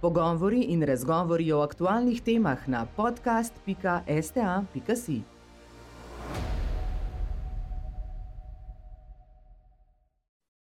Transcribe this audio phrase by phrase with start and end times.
[0.00, 3.80] Pogovori in razgovori o aktualnih temah na podcast.sta.si.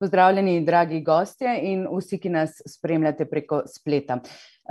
[0.04, 4.18] Pozdravljeni, dragi gostje in vsi, ki nas spremljate preko spleta.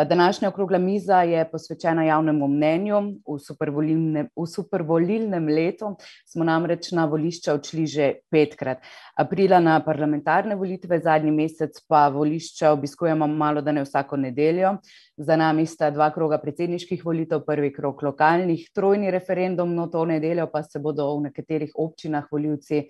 [0.10, 3.00] Današnja okrogla miza je posvečena javnemu mnenju.
[3.02, 3.38] V,
[4.42, 8.82] v supervolilnem letu smo namreč na volišča odšli že petkrat.
[9.16, 14.78] Aprila na parlamentarne volitve, zadnji mesec pa volišča obiskujemo malo, da ne vsako nedeljo.
[15.18, 20.48] Za nami sta dva kroga predsedniških volitev, prvi krog lokalnih, trojni referendum, no to nedeljo
[20.50, 22.88] pa se bodo v nekaterih občinah volivci eh,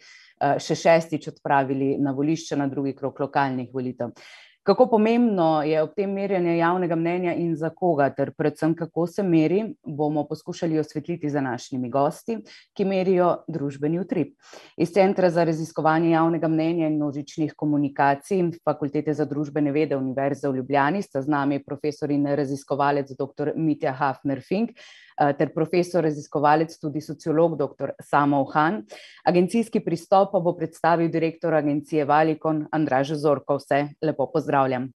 [0.60, 4.16] še šestič odpravili na volišča na drugi krog lokalnih volitev.
[4.64, 9.24] Kako pomembno je ob tem merjenje javnega mnenja in za koga, ter predvsem kako se
[9.24, 12.38] meri, bomo poskušali osvetliti za našimi gosti,
[12.74, 14.32] ki merijo družbeni utrip.
[14.78, 20.56] Iz Centra za raziskovanje javnega mnenja in množičnih komunikacij Fakultete za družbene vede Univerze v
[20.62, 23.52] Ljubljani sta z nami profesor in raziskovalec dr.
[23.56, 24.80] Mitja Hafner-Fink,
[25.13, 27.94] Eh, ter profesor raziskovalec, tudi sociolog dr.
[28.02, 28.84] Samo Han.
[29.26, 33.58] Agencijski pristop pa bo predstavil direktor agencije Valikon Andraž Zorko.
[33.58, 34.90] Vse lepo pozdravljam.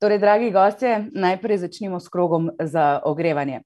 [0.00, 3.60] Torej, dragi gostje, najprej začnimo s krogom za ogrevanje.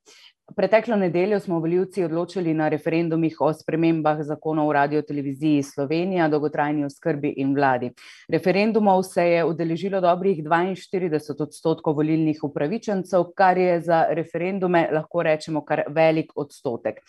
[0.52, 6.84] Preteklo nedeljo smo voljivci odločili na referendumih o spremembah zakonov o radio televiziji Slovenija, dolgotrajni
[6.84, 7.88] oskrbi in vladi.
[8.28, 15.64] Referendumov se je udeležilo dobrih 42 odstotkov volilnih upravičencev, kar je za referendume lahko rečemo
[15.64, 17.00] kar velik odstotek.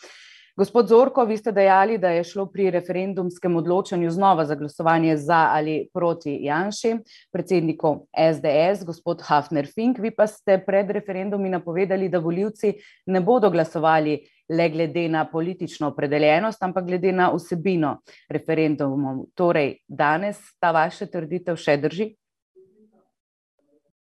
[0.57, 5.39] Gospod Zorko, vi ste dejali, da je šlo pri referendumskem odločanju znova za glasovanje za
[5.51, 6.93] ali proti Janši,
[7.31, 12.71] predsedniku SDS, gospod Hafner Fink, vi pa ste pred referendumi napovedali, da voljivci
[13.05, 14.15] ne bodo glasovali
[14.49, 17.97] le glede na politično opredeljenost, ampak glede na vsebino
[18.29, 19.25] referendumov.
[19.35, 22.13] Torej, danes ta vaša trditev še drži?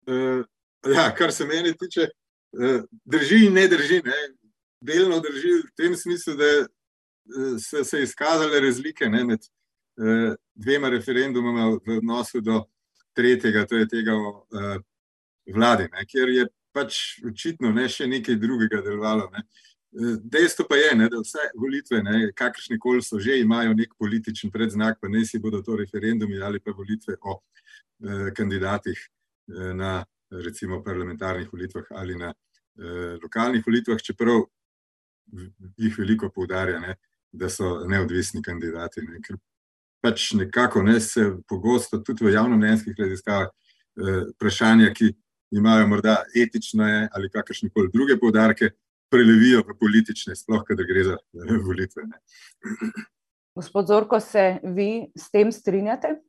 [0.09, 0.41] Uh,
[0.95, 2.09] ja, kar se meni tiče,
[2.57, 4.01] uh, drži in ne drži.
[4.05, 4.17] Ne?
[4.81, 6.67] Delno drži v tem smislu, da eh,
[7.59, 12.63] so se izkazale razlike ne, med eh, dvema referendumoma v odnosu do
[13.15, 14.77] tretjega, to je tega o eh,
[15.53, 19.29] vladi, ne, kjer je pač očitno ne še nekaj drugega delovalo.
[19.33, 19.43] Ne.
[20.21, 22.01] Dejstvo pa je, ne, da vse volitve,
[22.37, 26.59] kakršne koli so že, imajo nek političen predznak, pa ne si bodo to referendumi ali
[26.59, 33.97] pa volitve o eh, kandidatih eh, na recimo parlamentarnih volitvah ali na eh, lokalnih volitvah,
[33.97, 34.45] čeprav
[35.77, 36.95] jih veliko poudarja, ne,
[37.31, 39.03] da so neodvisni kandidati.
[39.05, 39.37] Ne, ker
[40.03, 45.13] pač nekako ne, se pogosto tudi v javno-mnenjskih raziskavah eh, vprašanja, ki
[45.59, 48.73] imajo morda etične ali kakršne koli druge poudarke,
[49.09, 52.05] prelevijo v politične, sploh, kadar gre za eh, volitve.
[52.05, 52.21] Ne.
[53.57, 56.19] Gospod Zorko, se vi s tem strinjate?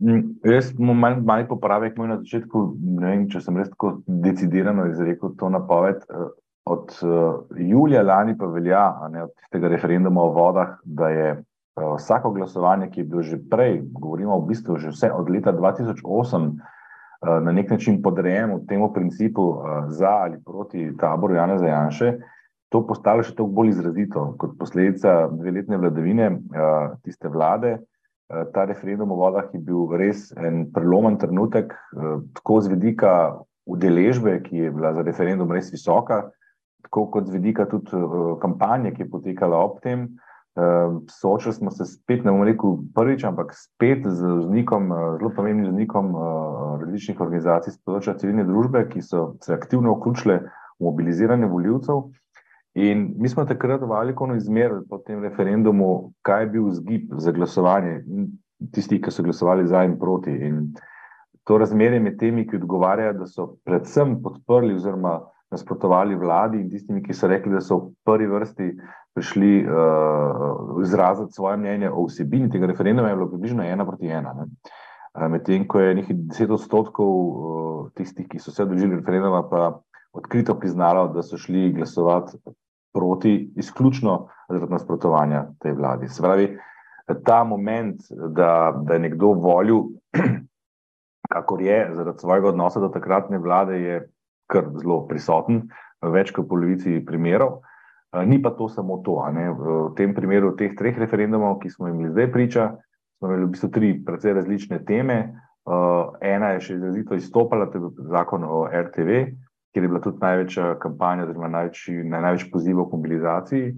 [0.00, 2.62] Mm, jaz imam malo mal popravek na začetku.
[3.00, 6.02] Ne vem, če sem res tako decidirano izrekel to napoved.
[6.64, 11.94] Od uh, julija lani pa velja, ne, od tega referenduma o vodah, da je uh,
[11.96, 16.04] vsako glasovanje, ki je bilo že prej, govorimo v bistvu že vse od leta 2008,
[16.04, 16.52] uh,
[17.20, 22.18] eh, na nek način podrejeno temu principu uh, za ali proti taboru Jana Zajanše,
[22.68, 26.28] to postalo še toliko bolj izrazito kot posledica dveletne vladavine
[27.02, 27.80] tiste vlade.
[28.54, 31.74] Ta referendum o vodah je bil res en prelomen trenutek,
[32.36, 33.14] tako z vidika
[33.66, 36.28] udeležbe, ki je bila za referendum res visoka,
[36.82, 40.08] tako kot z vidika tudi uh, kampanje, ki je potekala ob tem.
[40.58, 45.30] Uh, soočili smo se spet, ne bom rekel prvič, ampak spet z vznikom, uh, zelo
[45.36, 46.24] pomembnim vznikom uh,
[46.82, 52.08] različnih organizacij z področja civilne družbe, ki so se aktivno vključile v mobiliziranje voljivcev.
[52.74, 57.96] In mi smo takrat veliko izmerili po tem referendumu, kaj je bil zgib za glasovanje
[58.06, 58.30] in
[58.74, 60.30] tisti, ki so glasovali za in proti.
[60.30, 60.72] In
[61.44, 65.18] to razmerje med temi, ki odgovarjajo, da so predvsem podprli oziroma
[65.50, 68.68] nasprotovali vladi in tistimi, ki so rekli, da so v prvi vrsti
[69.14, 74.34] prišli uh, izraziti svoje mnenje o vsebini tega referenduma, je bilo približno ena proti ena.
[74.38, 79.80] Uh, Medtem ko je nekaj deset odstotkov uh, tistih, ki so se odložili referenduma, pa
[80.12, 82.38] odkrito priznalo, da so šli glasovati
[82.94, 86.08] proti izključno zaradi nasprotovanja tej vladi.
[86.08, 86.58] Se pravi,
[87.24, 89.82] ta moment, da, da je nekdo volil,
[91.34, 94.00] kakor je, zaradi svojega odnosa do takratne vlade, je
[94.50, 95.64] kar zelo prisoten
[96.02, 97.60] več kot polovici primerov.
[98.26, 99.20] Ni pa to samo to.
[99.22, 102.64] V tem primeru teh treh referendumov, ki smo jim zdaj priča,
[103.18, 105.18] smo imeli v bistvu tri precej različne teme.
[106.20, 109.20] Ena je še izrazito izstopala, to je zakon o RTV,
[109.70, 113.70] kjer je bila tudi največja kampanja, oziroma največji, največ pozivov k mobilizaciji.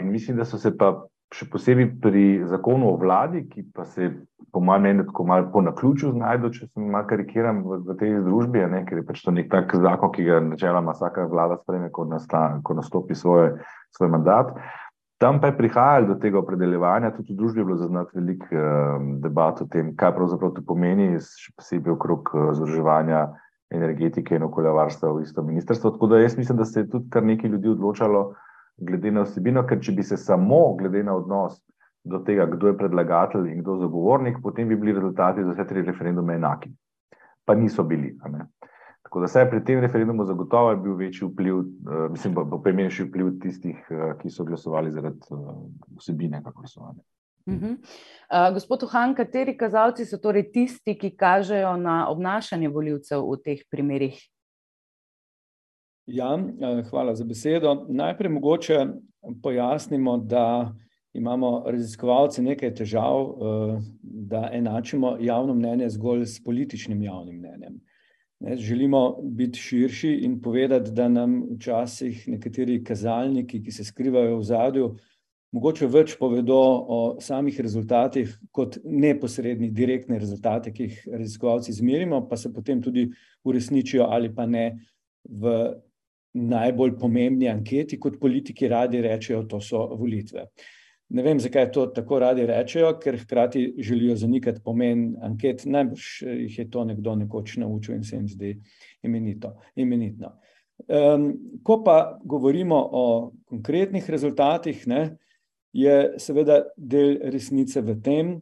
[0.00, 0.94] In mislim, da so se pa
[1.34, 4.12] še posebej pri zakonu o vladi, ki pa se
[4.52, 8.14] po mojem mnenju, tako malo po naključju znajdu, če se malo karikiram v, v tej
[8.24, 11.90] družbi, ne, ker je pač to nek tak zakon, ki ga načeloma vsaka vlada spreme,
[11.92, 13.56] ko, nasta, ko nastopi svoj,
[13.98, 14.54] svoj mandat.
[15.20, 19.04] Tam pa je prihajalo do tega opredeljevanja, tudi v družbi je bilo zaznati veliko uh,
[19.24, 23.26] debat o tem, kaj pravzaprav to pomeni, še posebej okrog uh, združevanja
[23.72, 25.96] energetike in okoljevarstva v isto ministrstvo.
[25.96, 28.28] Tako da jaz mislim, da se je tudi kar nekaj ljudi odločalo
[28.76, 31.58] glede na osebino, ker če bi se samo glede na odnos
[32.06, 35.66] do tega, kdo je predlagatelj in kdo je zagovornik, potem bi bili rezultati za vse
[35.66, 36.70] tri referendume enaki.
[37.44, 38.14] Pa niso bili.
[39.06, 43.36] Tako da je pri tem referendumu zagotovo bil večji vpliv, uh, mislim, pa pomembnejši vpliv
[43.42, 45.52] tistih, uh, ki so glasovali zaradi uh,
[45.98, 47.00] vsebine, kako so oni.
[47.46, 47.76] Uh -huh.
[47.78, 53.58] uh, gospod Uhan, kateri kazalci so torej tisti, ki kažejo na obnašanje voljivcev v teh
[53.70, 54.18] primerih?
[56.06, 56.38] Ja,
[56.90, 57.86] hvala za besedo.
[57.88, 58.86] Najprej mogoče
[59.42, 60.74] pojasnimo, da
[61.12, 63.34] imamo raziskovalci nekaj težav,
[64.02, 67.80] da enačimo javno mnenje zgolj s političnim javnim mnenjem.
[68.40, 74.42] Ne, želimo biti širši in povedati, da nam včasih nekateri kazalniki, ki se skrivajo v
[74.44, 74.90] zadju,
[75.56, 76.58] mogoče več povedo
[76.88, 83.08] o samih rezultatih, kot neposredni, direktni rezultati, ki jih raziskovalci izmerimo, pa se potem tudi
[83.44, 84.68] uresničijo ali pa ne
[85.24, 85.56] v
[86.36, 90.46] najbolj pomembni anketi, kot politiki radi rečejo, to so volitve.
[91.08, 95.62] Ne vem, zakaj to tako radi rečejo, ker hkrati želijo zanikati pomen anket.
[95.64, 98.56] Najbrž eh, jih je to nekdo nekoč naučil in se jim zdi
[99.02, 100.34] imenito, imenitno.
[100.86, 101.30] Um,
[101.64, 105.16] ko pa govorimo o konkretnih rezultatih, ne,
[105.72, 108.34] je seveda del resnice v tem,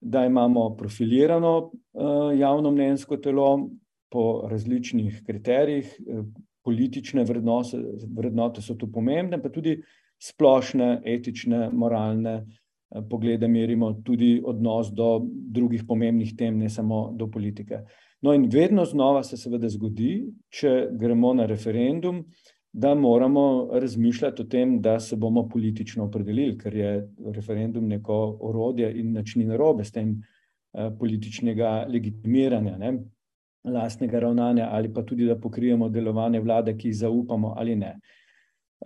[0.00, 3.70] da imamo profilirano uh, javno mnenjsko telo
[4.10, 6.26] po različnih kriterijih, uh,
[6.68, 7.80] politične vrednote,
[8.16, 9.78] vrednote so tu pomembne, pa tudi
[10.20, 17.30] splošne, etične, moralne eh, poglede merimo, tudi odnos do drugih pomembnih tem, ne samo do
[17.32, 17.86] politike.
[18.20, 20.12] No, in vedno znova se seveda zgodi,
[20.50, 22.24] če gremo na referendum,
[22.72, 26.90] da moramo razmišljati o tem, da se bomo politično opredelili, ker je
[27.34, 28.18] referendum neko
[28.50, 32.92] orodje in način narobe s tem eh, političnega legitimiranja, ne,
[33.64, 37.98] lastnega ravnanja ali pa tudi, da pokrijemo delovanje vlade, ki jih zaupamo ali ne.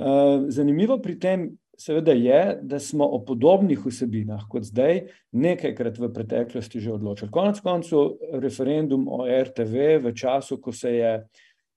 [0.01, 5.01] Eh, zanimivo pri tem seveda je, da smo o podobnih vsebinah kot zdaj
[5.33, 7.31] nekajkrat v preteklosti že odločili.
[7.31, 11.13] Konec koncu referendum o RTV v času, ko se je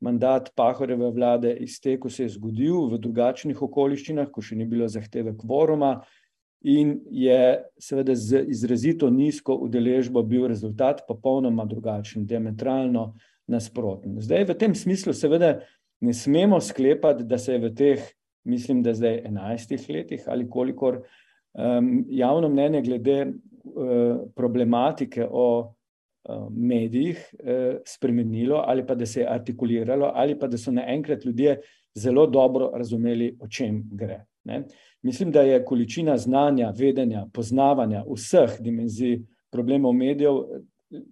[0.01, 5.33] mandat Pahoreve vlade iztekel, se je zgodil v drugačnih okoliščinah, ko še ni bilo zahteve
[5.37, 6.01] kvoruma
[6.65, 13.11] in je seveda z izrazito nizko udeležbo bil rezultat popolnoma drugačen, diametralno
[13.47, 14.17] nasproten.
[14.21, 15.59] Zdaj v tem smislu seveda
[16.01, 18.09] ne smemo sklepati, da se je v teh,
[18.49, 21.03] mislim, da zdaj enajstih letih ali kolikor
[21.53, 29.21] um, javno mnenje glede uh, problematike o uh, medijih uh, spremenilo ali pa da se
[29.21, 31.59] je artikuliralo ali pa da so naenkrat ljudje
[31.95, 34.25] zelo dobro razumeli, o čem gre.
[34.43, 34.63] Ne?
[35.05, 39.19] Mislim, da je količina znanja, vedenja, poznavanja vseh dimenzij
[39.53, 40.39] problemov medijev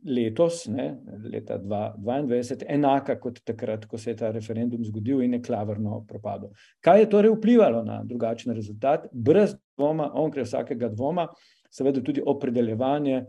[0.05, 0.87] letos, ne,
[1.31, 6.49] leta 2022, enaka kot takrat, ko se je ta referendum zgodil in je klavrno propadel.
[6.81, 9.05] Kaj je torej vplivalo na drugačen rezultat?
[9.11, 11.27] Brez dvoma, onkraj vsakega dvoma,
[11.69, 13.25] seveda tudi opredeljevanje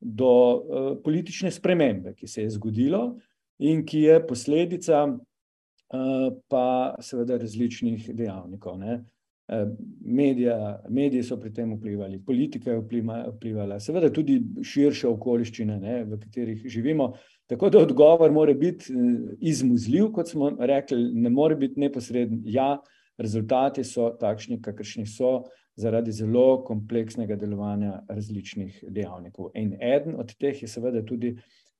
[0.00, 3.16] do uh, politične spremembe, ki se je zgodilo
[3.58, 8.78] in ki je posledica uh, pa seveda različnih dejavnikov.
[8.78, 9.00] Ne.
[9.48, 9.66] Eh,
[10.00, 12.80] medija, mediji so pri tem vplivali, politika je
[13.28, 17.10] vplivala, seveda tudi širše okoliščine, ne, v katerih živimo.
[17.46, 22.40] Tako da odgovor mora biti eh, izmuzljiv, kot smo rekli, ne more biti neposreden.
[22.48, 22.78] Ja,
[23.18, 25.42] rezultati so takšni, kakršni so,
[25.76, 29.50] zaradi zelo kompleksnega delovanja različnih dejavnikov.
[29.54, 31.34] In eden od teh je seveda tudi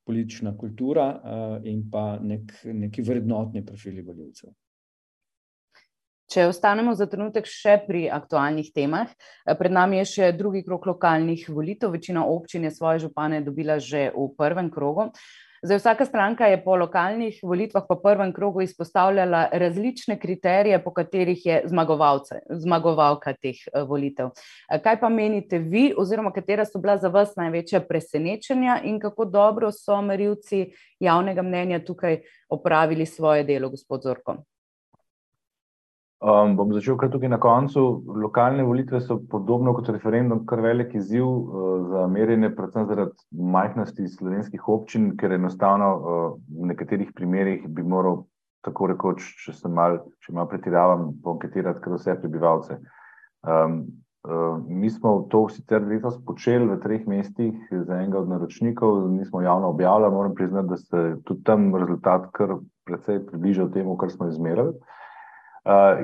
[0.05, 4.51] politična kultura uh, in pa nek, neki vrednotni profili voljivcev.
[6.35, 9.07] Če ostanemo za trenutek še pri aktualnih temah,
[9.47, 11.93] eh, pred nami je še drugi krok lokalnih volitev.
[11.95, 15.13] Večina občin je svoje župane dobila že v prvem krogu.
[15.63, 21.47] Zdaj, vsaka stranka je po lokalnih volitvah po prvem krogu izpostavljala različne kriterije, po katerih
[21.47, 24.33] je zmagovalka teh eh, volitev.
[24.69, 29.25] Eh, kaj pa menite vi, oziroma katera so bila za vas največja presenečenja in kako
[29.25, 34.43] dobro so merilci javnega mnenja tukaj opravili svoje delo, gospod Zorko?
[36.23, 37.81] Um, bom začel kar tukaj na koncu.
[38.23, 44.07] Lokalne volitve so podobno kot referendum, kar velik izziv uh, za merjenje, predvsem zaradi majhnosti
[44.09, 46.23] slovenskih občin, ker enostavno uh,
[46.61, 48.23] v nekaterih primerjih bi moral,
[48.65, 52.81] tako rekoč, če se mal, če malo pretiravam, ponketirati kar vse prebivalce.
[53.45, 53.85] Um,
[54.69, 59.69] Mi smo to sicer letos počeli v treh mestih za enega od naročnikov, nismo javno
[59.69, 62.55] objavljali, moram priznati, da se tudi tam rezultat kar
[62.89, 64.73] precej približal temu, kar smo izmerili.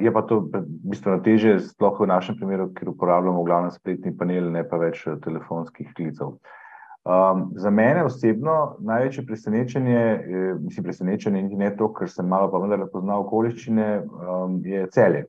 [0.00, 0.48] Je pa to
[0.88, 5.02] bistveno teže, sploh v našem primeru, ker uporabljamo v glavnem spletni panel, ne pa več
[5.20, 6.38] telefonskih klicev.
[7.04, 10.00] Um, za mene osebno največje presenečenje,
[10.60, 15.26] mislim, presenečenje ni ne to, ker sem malo pa vendarle poznal okoliščine, um, je celje.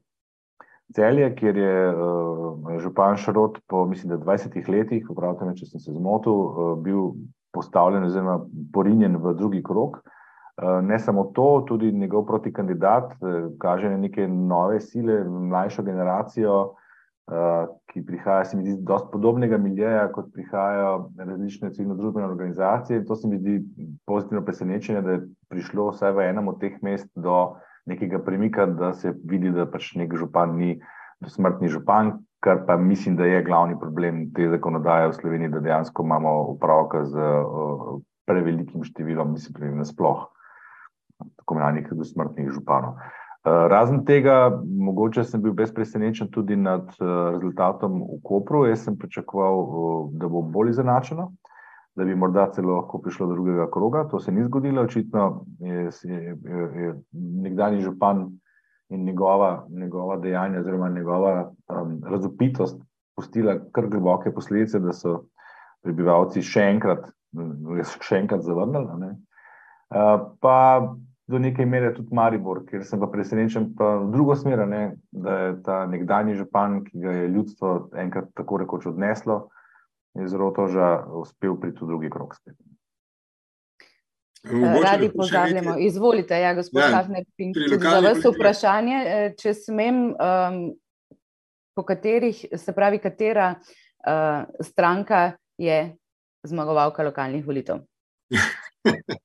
[0.95, 5.83] Celje, kjer je uh, župan Šarot po, mislim, da 20 letih, upravite me, če sem
[5.83, 7.13] se zmotil, uh, bil
[7.51, 8.39] postavljen oziroma
[8.71, 9.99] porinjen v drugi krok.
[9.99, 10.19] Uh,
[10.81, 16.59] ne samo to, tudi njegov protikandidat uh, kaže na neke nove sile, mlajšo generacijo,
[17.31, 22.97] Eh, ki prihaja, se mi zdi, dosti podobnega miljeja, kot prihajajo različne civilno-družbene organizacije.
[22.99, 23.53] In to se mi zdi
[24.05, 27.37] pozitivno presenečenje, da je prišlo vsaj v enem od teh mest do
[27.87, 30.73] nekega premika, da se vidi, da pač nek župan ni
[31.23, 36.03] dosmrtni župan, kar pa mislim, da je glavni problem te zakonodaje v Sloveniji, da dejansko
[36.03, 37.31] imamo upravka z
[38.27, 40.27] prevelikim številom, mislim, nasploh
[41.51, 42.95] tako imenovanih dosmrtnih županov.
[43.43, 48.65] Eh, razen tega, mogoče sem bil brez presenečen tudi nad eh, rezultatom v Kopru.
[48.65, 51.31] Jaz sem pričakoval, eh, da bo bolj izenačeno,
[51.95, 54.07] da bi morda celo lahko prišlo do drugega kroga.
[54.11, 58.29] To se ni zgodilo, očitno je, je, je, je nekdani župan
[58.89, 62.81] in njegova, njegova dejanja, oziroma njegova um, razupitost,
[63.15, 65.23] pustila kar globoke posledice, da so
[65.81, 67.07] prebivalci še enkrat,
[68.03, 69.15] še enkrat zavrnili.
[69.91, 70.57] Uh, pa
[71.31, 75.37] do neke mere tudi Maribor, ker sem pa presenečen pa v drugo smer, ne, da
[75.37, 77.71] je ta nekdanji župan, ki ga je ljudstvo
[78.03, 79.45] enkrat tako rekoč odneslo,
[80.19, 82.57] je zelo toža uspel priti v drugi krok spet.
[84.83, 85.75] Radi pozdravljamo.
[85.79, 90.61] Izvolite, ja, gospod Hafner, ja, za vas vprašanje, eh, če smem, um,
[91.77, 95.93] po katerih, se pravi, katera uh, stranka je
[96.43, 97.85] zmagovalka lokalnih volitev?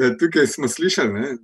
[0.00, 1.36] Eh, tukaj smo slišali, ne,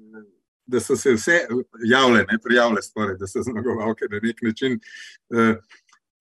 [0.66, 1.38] da so se vse
[1.84, 4.80] javile, ne prijavile, skoraj, da so zmagovalke na nek način,
[5.34, 5.54] eh,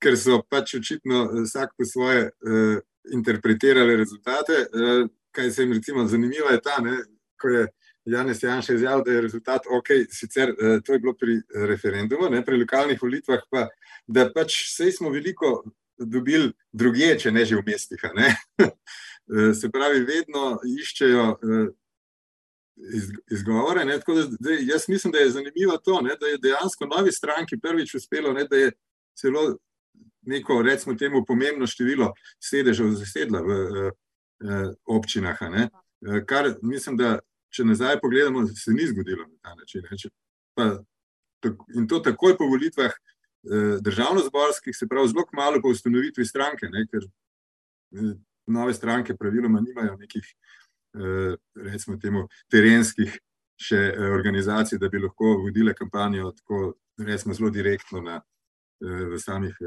[0.02, 2.80] ker so pač očitno vsak po svoje eh,
[3.14, 4.54] interpretirali rezultate.
[4.54, 6.98] Eh, kaj se jim recimo zanimivo je ta, ne,
[7.42, 7.68] ko je
[8.06, 12.46] Janes Janša izjavil, da je rezultat ok, sicer eh, to je bilo pri referendumu, ne,
[12.46, 13.68] pri lokalnih volitvah pa,
[14.08, 15.64] da pač vse smo veliko
[15.98, 18.02] dobili drugje, če ne že v mestih.
[19.32, 21.68] Eh, se pravi, vedno iščejo eh,
[23.32, 23.86] izgovore.
[23.86, 23.98] Da,
[24.40, 28.34] da, jaz mislim, da je zanimivo to, ne, da je dejansko novi stranki prvič uspelo,
[28.34, 28.72] ne, da je
[29.18, 29.58] celo
[30.22, 33.92] neko, recimo, temu pomembno število sedežev zasedla v eh,
[34.42, 35.42] eh občinah.
[35.42, 35.70] Ne,
[36.08, 37.20] eh, kar mislim, da
[37.50, 39.86] če nazaj pogledamo, se ni zgodilo na ta način.
[39.92, 40.10] Ne, če,
[40.56, 40.70] pa,
[41.76, 46.86] in to takoj po volitvah eh, državno-zborskih, se pravi, zelo malo po ustanovitvi stranke, ne,
[46.92, 47.08] ker
[48.48, 50.61] nove stranke praviloma nimajo nekih Eh,
[51.56, 53.16] recimo temu, terenskih
[53.62, 58.22] še eh, organizacij, da bi lahko vodile kampanjo tako, recimo, zelo direktno na,
[58.82, 59.58] eh, v samih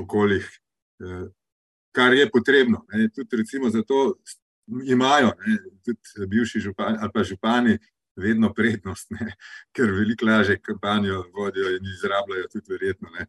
[0.00, 0.46] okoljih,
[1.92, 2.84] kar je potrebno.
[2.92, 3.08] Ne.
[3.12, 4.14] Tudi recimo zato
[4.88, 7.74] imajo ne, tudi bivši župani ali pa župani
[8.16, 9.34] vedno prednost, ne,
[9.76, 13.26] ker veliko lažje kampanjo vodijo in izrabljajo tudi verjetno ne,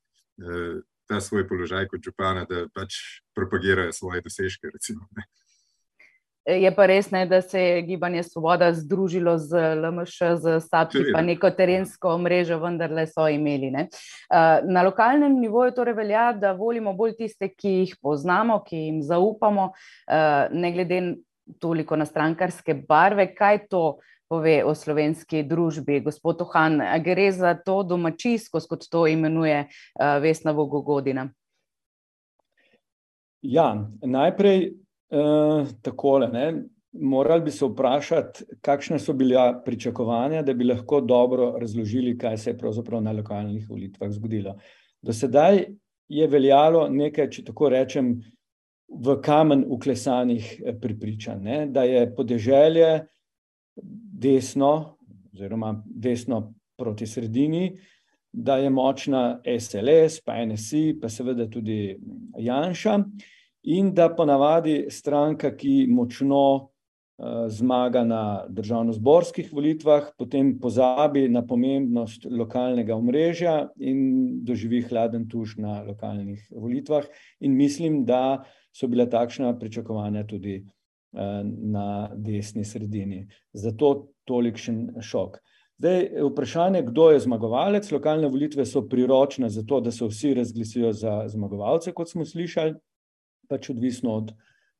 [1.10, 2.96] ta svoj položaj kot župana, da pač
[3.36, 4.72] propagirajo svoje dosežke.
[4.72, 5.10] Recimo,
[6.44, 11.22] Je pa res, ne, da se je gibanje Svoboda združilo z LMŠ, z SAPI, pa
[11.24, 13.70] neko terensko mrežo, vendarle so imeli.
[13.72, 13.86] Ne.
[14.68, 19.70] Na lokalnem nivoju torej velja, da volimo bolj tiste, ki jih poznamo, ki jim zaupamo,
[20.52, 21.00] ne glede
[21.64, 23.30] toliko na strankarske barve.
[23.32, 23.86] Kaj to
[24.28, 26.82] pove o slovenski družbi, gospod Ohan?
[27.08, 31.30] Gre za to domačijsko, kot to imenuje Vesna Vogogodina?
[33.42, 34.74] Ja, najprej
[35.14, 36.64] Uh, takole, ne?
[36.94, 42.50] Morali bi se vprašati, kakšne so bila pričakovanja, da bi lahko dobro razložili, kaj se
[42.50, 44.56] je pravzaprav na lokalnih volitvah zgodilo.
[45.02, 45.66] Do sedaj
[46.10, 48.16] je veljalo nekaj, če tako rečem,
[48.90, 51.60] v kamen uklesanih eh, pripričanj, ne?
[51.68, 53.06] da je podeželje
[54.26, 54.98] desno,
[55.34, 57.72] oziroma desno proti sredini,
[58.34, 61.98] da je močna SLS, pa NSI, pa seveda tudi
[62.38, 62.98] Janša
[63.64, 72.28] in da ponavadi stranka, ki močno uh, zmaga na državno-zborskih volitvah, potem pozabi na pomembnost
[72.30, 77.08] lokalnega omrežja in doživi hladen tuš na lokalnih volitvah.
[77.40, 78.44] In mislim, da
[78.76, 83.28] so bile takšna pričakovanja tudi uh, na desni sredini.
[83.54, 85.40] Zato tolikšen šok.
[85.84, 87.92] Zdaj, vprašanje, kdo je zmagovalec.
[87.92, 92.76] Lokalne volitve so priročne za to, da se vsi razglasijo za zmagovalce, kot smo slišali,
[93.50, 94.34] pač odvisno od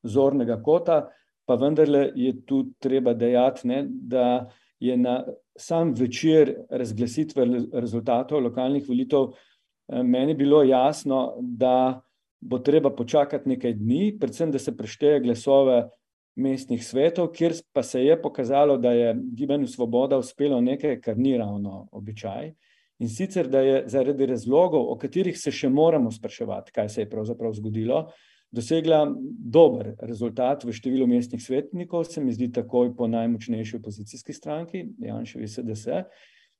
[0.04, 1.08] zornega kota,
[1.46, 5.24] pa vendarle je tu treba dejati, ne, da je na
[5.58, 12.02] sam večer razglasitve rezultatov lokalnih volitev eh, meni bilo jasno, da
[12.42, 15.90] bo treba počakati nekaj dni, predvsem, da se prešteje glasove
[16.36, 21.38] mestnih svetov, kjer pa se je pokazalo, da je Gibanju Svoboda uspelo nekaj, kar ni
[21.38, 22.54] ravno običaj.
[23.00, 27.10] In sicer, da je zaradi razlogov, o katerih se še moramo spraševati, kaj se je
[27.10, 28.08] pravzaprav zgodilo,
[28.54, 29.08] dosegla
[29.54, 35.48] dober rezultat v številu mestnih svetnikov, se mi zdi takoj po najmočnejši opozicijski stranki, Janševi
[35.50, 36.04] SDS.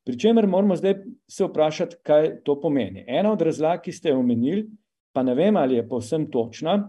[0.04, 0.98] Pričemer moramo zdaj
[1.32, 3.06] se vprašati, kaj to pomeni.
[3.08, 4.66] Ena od razlag, ki ste jo omenili,
[5.14, 6.80] pa ne vem, ali je povsem točna,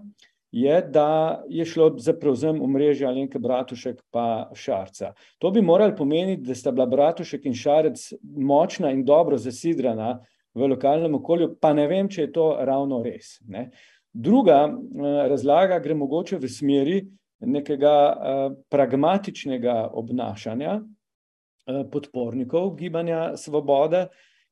[0.55, 5.13] je, da je šlo za prevzem omrežja Alenke Bratušek pa Šarca.
[5.39, 10.21] To bi morali pomeniti, da sta bila Bratušek in Šarec močna in dobro zasidrana
[10.55, 13.41] v lokalnem okolju, pa ne vem, če je to ravno res.
[13.51, 13.71] Ne.
[14.15, 17.01] Druga eh, razlaga gre mogoče v smeri
[17.41, 24.07] nekega eh, pragmatičnega obnašanja eh, podpornikov gibanja svobode,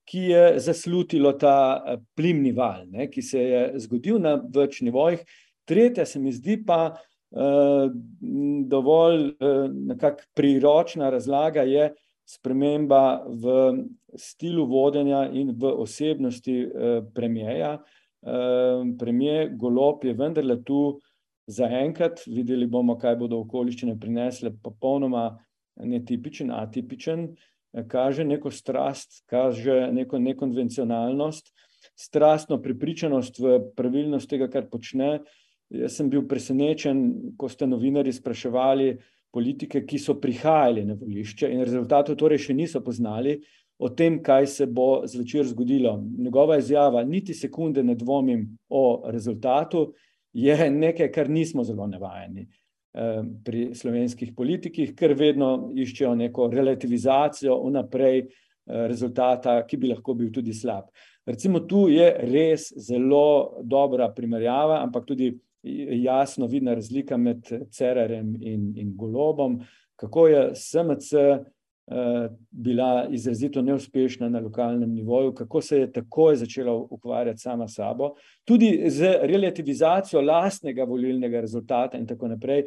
[0.05, 1.79] ki je zaslutilo ta
[2.19, 5.23] plimni val, ne, ki se je zgodil na več nivojih.
[5.65, 6.97] Tretja se mi zdi pa
[8.69, 9.23] dovolj
[9.73, 11.87] nekako priročna razlaga je
[12.29, 13.55] sprememba v
[14.19, 16.57] stilu vodenja in v osebnosti
[17.15, 18.02] premijeja, Ehm,
[18.99, 21.01] premijer Golop je vendarle tu
[21.47, 25.33] zaenkrat, videli bomo, kaj bodo okoliščine prinesle, popolnoma
[25.83, 27.33] netipičen, atipičen,
[27.89, 31.51] kaže neko strast, kaže neko nekonvencionalnost,
[31.99, 35.23] strastno pripričanost v pravilnost tega, kar počne.
[35.73, 38.93] Jaz sem bil presenečen, ko ste novinari spraševali
[39.33, 43.39] politike, ki so prihajali na volišče in rezultatov torej še niso poznali,
[43.83, 45.97] o tem, kaj se bo zvečer zgodilo.
[46.19, 49.93] Njegova izjava, niti sekunde ne dvomim o rezultatu,
[50.33, 57.59] je nekaj, kar nismo zelo navajeni eh, pri slovenskih politikih, ker vedno iščejo neko relativizacijo
[57.67, 58.29] vnaprej eh,
[58.89, 60.87] rezultata, ki bi lahko bil tudi slab.
[61.27, 65.33] Recimo tu je res zelo dobra primerjava, ampak tudi
[66.03, 69.61] jasno vidna razlika med Cerarjem in, in Golobom,
[69.97, 71.39] kako je SMC Eh,
[72.51, 78.15] bila izrazito neuspešna na lokalnem nivoju, kako se je takoj začela ukvarjati sama sabo,
[78.45, 82.67] tudi z relativizacijo lastnega volilnega rezultata in tako naprej, eh,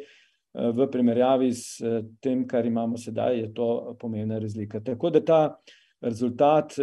[0.72, 4.80] v primerjavi s eh, tem, kar imamo sedaj, je to pomembna razlika.
[4.80, 5.56] Tako da ta
[6.00, 6.76] rezultat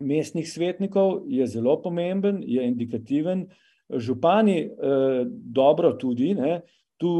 [0.00, 3.48] mestnih svetnikov je zelo pomemben, je indikativen,
[3.90, 4.70] župani
[5.32, 6.60] dobro tudi, ne,
[7.00, 7.10] Tu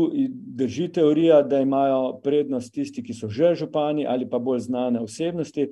[0.61, 5.71] drži teorija, da imajo prednost tisti, ki so že župani ali pa bolj znane osebnosti,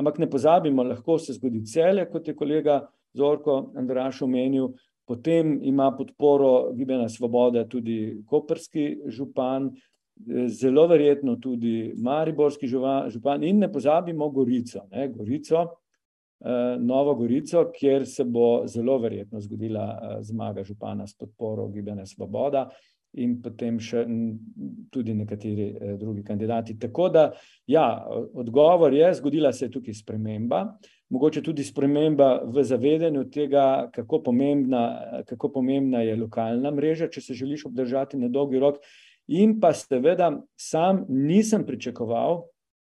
[0.00, 2.80] ampak ne pozabimo, lahko se zgodi cele, kot je kolega
[3.12, 4.70] Zorko Andraš omenil,
[5.04, 9.70] potem ima podporo Gibena Svobode tudi koperski župan,
[10.48, 15.62] zelo verjetno tudi mariborski župan in ne pozabimo Gorico, ne, Gorico,
[16.40, 22.06] eh, Novo Gorico, kjer se bo zelo verjetno zgodila eh, zmaga župana s podporo Gibena
[22.06, 22.68] Svoboda
[23.18, 24.04] in potem še
[24.92, 26.78] tudi nekateri eh, drugi kandidati.
[26.78, 27.24] Tako da,
[27.66, 30.62] ja, odgovor je, zgodila se je tukaj sprememba,
[31.10, 34.84] mogoče tudi sprememba v zavedanju tega, kako pomembna,
[35.26, 38.78] kako pomembna je lokalna mreža, če se želiš obdržati na dolgi rok.
[39.30, 42.44] In pa seveda sam nisem pričakoval,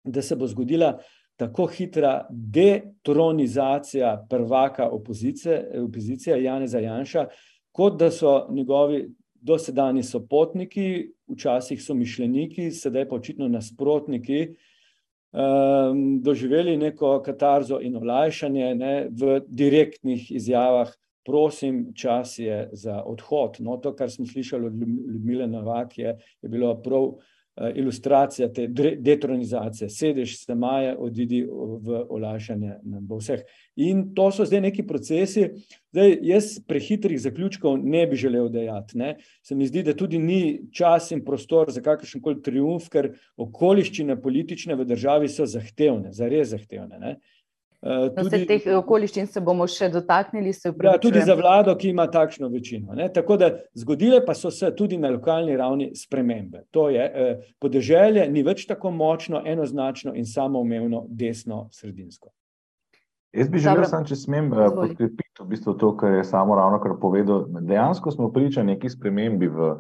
[0.04, 0.98] da se bo zgodila
[1.38, 7.28] tako hitra detronizacija prvaka opozicije, opozicija Janeza Janša,
[7.72, 9.08] kot da so njegovi
[9.44, 14.42] dosedani so potniki, včasih so mišljeniki, sedaj pa očitno nasprotniki,
[15.36, 20.92] um, doživeli neko katarzo in olajšanje ne, v direktnih izjavah.
[21.24, 23.62] Prosim, čas je za odhod.
[23.64, 24.74] No, to, kar smo slišali od
[25.14, 27.33] Ljubile Novak, je, je bilo prav uh,
[27.76, 31.44] ilustracija te detronizacije, sedeš se maje, odidi
[31.82, 33.44] v olajšanje nam bo vseh.
[33.76, 35.46] In to so zdaj neki procesi,
[35.94, 38.98] zdaj jaz prehitrih zaključkov ne bi želel dejati.
[38.98, 39.16] Ne.
[39.42, 44.18] Se mi zdi, da tudi ni čas in prostor za kakršen koli triumf, ker okoliščine
[44.22, 47.00] politične v državi so zahtevne, zares zahtevne.
[47.00, 47.16] Ne.
[47.84, 50.54] Uh, tudi, no, teh okoliščin se bomo še dotaknili.
[50.86, 52.96] Ja, tudi za vlado, ki ima takšno večino.
[52.96, 53.10] Ne?
[53.12, 56.64] Tako da zgodile pa so se tudi na lokalni ravni spremembe.
[56.72, 62.32] To je, eh, podeželje ni več tako močno, enoznačno in samoumevno desno sredinsko.
[63.36, 66.80] Jaz bi želel, sam, če smem eh, podkrepiti v bistvu to, kar je samo ravno
[66.80, 67.50] kar povedal.
[67.68, 69.74] Dejansko smo priča neki spremembi v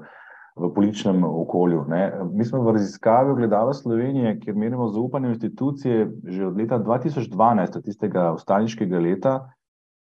[0.55, 1.85] v političnem okolju.
[1.87, 2.11] Ne.
[2.33, 7.77] Mi smo v raziskavi ogledala Slovenije, kjer merimo zaupanje v institucije že od leta 2012,
[7.77, 9.33] od tistega ustaniškega leta,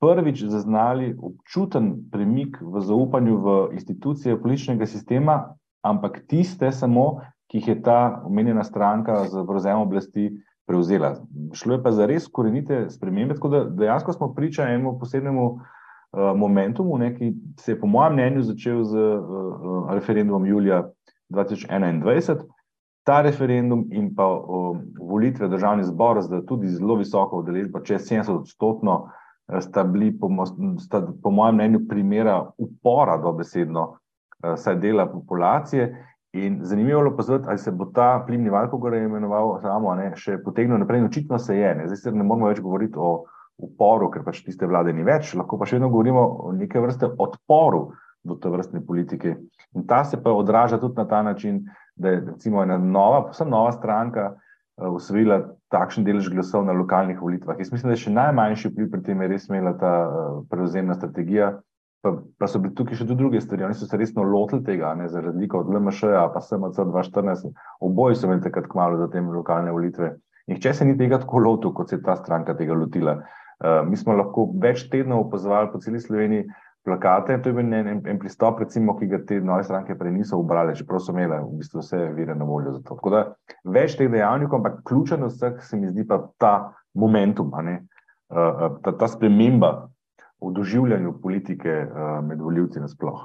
[0.00, 7.68] prvič zaznali občuten premik v zaupanju v institucije političnega sistema, ampak tiste samo, ki jih
[7.68, 10.30] je ta omenjena stranka z prevzemom oblasti
[10.66, 11.14] prevzela.
[11.54, 15.60] Šlo je pa za res korenite spremembe, tako da dejansko smo priča enemu posebnemu uh,
[16.12, 20.88] momentumu, ne, ki se je po mojem mnenju začel z uh, referendumom julija
[21.30, 22.36] 2021.
[23.06, 28.40] Ta referendum in pa uh, volitve državni zbor, zdaj tudi zelo visoko udeležba, čez 70
[28.40, 29.08] odstotno,
[29.60, 30.28] sta bili, po,
[30.78, 36.06] sta, po mojem mnenju, primera upora do besedno, uh, saj dela populacije.
[36.36, 39.94] In zanimivo je opaziti, ali se bo ta plimni val, kako ga je imenoval, samo
[39.94, 41.04] ne, še potegnil naprej.
[41.04, 41.74] Očitno se je.
[41.74, 41.86] Ne.
[41.88, 43.24] Zdaj se ne moramo več govoriti o
[43.58, 47.08] uporu, ker pač tiste vlade ni več, lahko pa še vedno govorimo o neke vrste
[47.08, 47.88] odporu
[48.26, 49.36] do te vrstne politike.
[49.76, 51.64] In ta se pa odraža tudi na ta način,
[51.96, 54.34] da je recimo ena nova, posebno nova stranka
[54.76, 57.56] usvojila uh, takšen delež glasov na lokalnih volitvah.
[57.58, 61.56] Jaz mislim, da je še najmanjši vpliv pri tem res imela ta uh, prevzemna strategija,
[62.04, 63.64] Pa, pa so bili tukaj še tudi druge stvari.
[63.66, 67.48] Oni so se resno lotili tega, ne, za razliko od LMŠ, pa SMC 2014.
[67.82, 70.12] Oboji so imeli takrat kmalo za te lokalne volitve.
[70.46, 73.16] Nihče se ni tega tako lotil, kot se je ta stranka tega lotila.
[73.56, 76.44] Uh, mi smo lahko več tednov opazovali po celi Sloveniji
[76.84, 77.38] plakate.
[77.42, 80.38] To je bil en, en, en pristop, recimo, ki ga te nove stranke prej niso
[80.42, 82.98] ubrali, čeprav so imeli v bistvu vse vire na voljo za to.
[82.98, 83.22] Tako da
[83.76, 86.54] več teh dejavnikov, ampak ključen od vseh se mi zdi pa ta
[86.94, 87.80] momentum, uh,
[88.84, 89.88] ta, ta sprememba
[90.42, 91.72] v doživljanju politike
[92.22, 93.24] med voljivci nasploh.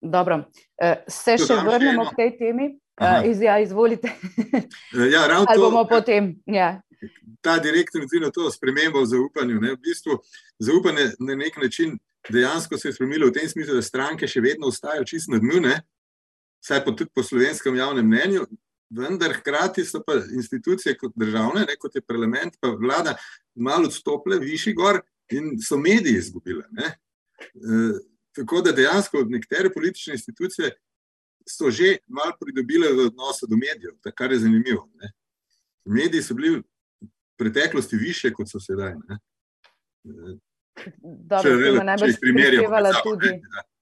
[0.00, 0.38] Dobro,
[1.08, 2.72] se še vrnemo k tej temi.
[3.28, 4.08] Iz, ja, izvolite.
[5.12, 6.32] ja, Ali bomo potem?
[6.48, 6.80] Ja.
[7.40, 9.60] Ta direktno odziv na to spremembo v zaupanju.
[9.60, 10.18] Ne, v bistvu,
[10.58, 11.98] zaupanje na nek način
[12.30, 15.60] dejansko se je spremenilo v tem smislu, da stranke še vedno ostajajo čist na dnu,
[16.64, 18.46] vsaj po, tudi po slovenskem javnem mnenju,
[18.90, 23.16] vendar hkrati so pa institucije kot državne, ne, kot je parlament, pa vlada,
[23.54, 26.62] malo odstopile, višji gor, in so mediji izgubili.
[26.78, 26.90] E,
[28.36, 30.70] tako da dejansko nekatere politične institucije
[31.48, 34.88] so že malo pridobile v odnosu do medijev, kar je zanimivo.
[34.94, 35.12] Ne?
[35.84, 36.62] Mediji so bili
[37.38, 38.94] preteklosti više, kot so sedaj.
[39.08, 39.18] Ne?
[41.02, 43.32] Dobro, če rele, najbolj primerjala tudi,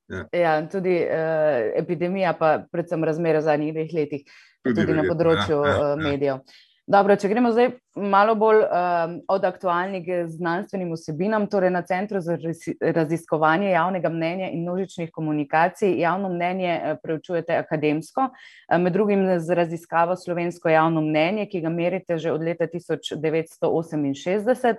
[0.08, 0.22] ja.
[0.36, 4.24] Ja, tudi uh, epidemija, pa predvsem razmere v zadnjih dveh letih,
[4.64, 6.42] tudi, tudi na področju ja, ja, medijev.
[6.42, 6.73] Ja.
[6.86, 12.36] Dobro, če gremo zdaj malo bolj um, od aktualnih znanstvenim vsebinam, torej na Centru za
[12.80, 19.56] raziskovanje javnega mnenja in množičnih komunikacij, javno mnenje eh, preučujete akademsko, eh, med drugim z
[19.56, 24.76] raziskavo slovensko javno mnenje, ki ga merite že od leta 1968.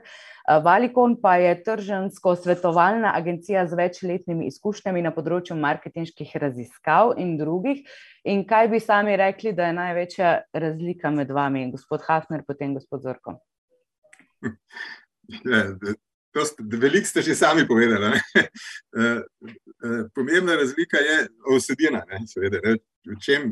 [0.63, 7.81] Valikon pa je tržansko svetovalna agencija z večletnimi izkušnjami na področju marketinških raziskav in drugih.
[8.29, 13.05] In kaj bi sami rekli, da je največja razlika med vami, gospod Hafner, potem gospod
[13.05, 13.39] Zorko?
[15.25, 15.63] Ja,
[16.59, 18.19] Veliko ste že sami povedali.
[18.95, 19.19] Eh,
[19.83, 22.77] eh, pomembna razlika je osebina, seveda, ne?
[23.03, 23.49] v čem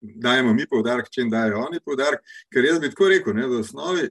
[0.00, 2.22] dajemo mi poudarek, v čem dajo oni poudarek.
[2.48, 3.44] Ker jaz bi tako rekel, ne?
[3.50, 4.08] v osnovi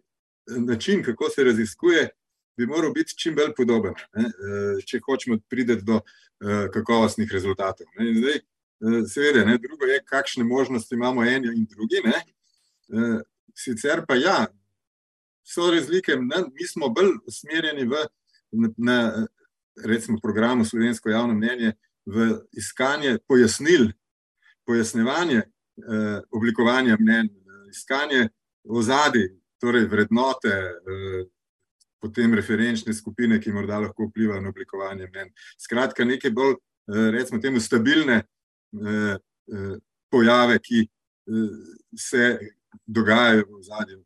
[0.47, 2.09] način, kako se raziskuje,
[2.57, 4.25] bi moral biti čim bolj podoben, ne?
[4.25, 7.87] Eh, če hočemo priti do eh, kakovostnih rezultatov.
[8.19, 9.57] Zdaj, eh, seveda, ne?
[9.57, 12.01] drugo je, kakšne možnosti imamo eni in drugi.
[12.05, 12.21] Ne?
[13.55, 14.45] Sicer pa ja,
[15.43, 16.43] so razlike, ne?
[16.53, 18.05] mi smo bolj usmerjeni v
[18.51, 19.27] na, na
[19.83, 21.73] recimo, programu Slovensko javno mnenje,
[22.05, 23.89] v iskanje pojasnil,
[24.65, 27.29] pojasnevanje eh, oblikovanja mnen,
[27.69, 28.29] iskanje
[28.63, 29.29] ozadij,
[29.65, 31.25] torej vrednote, eh,
[31.99, 35.31] potem referenčne skupine, ki morda lahko vplivajo na oblikovanje mnen.
[35.57, 39.17] Skratka, neke bolj, eh, recimo, temu stabilne eh,
[40.11, 40.87] pojave, ki
[41.97, 42.37] se
[42.85, 44.01] dogajajo v zadnjem,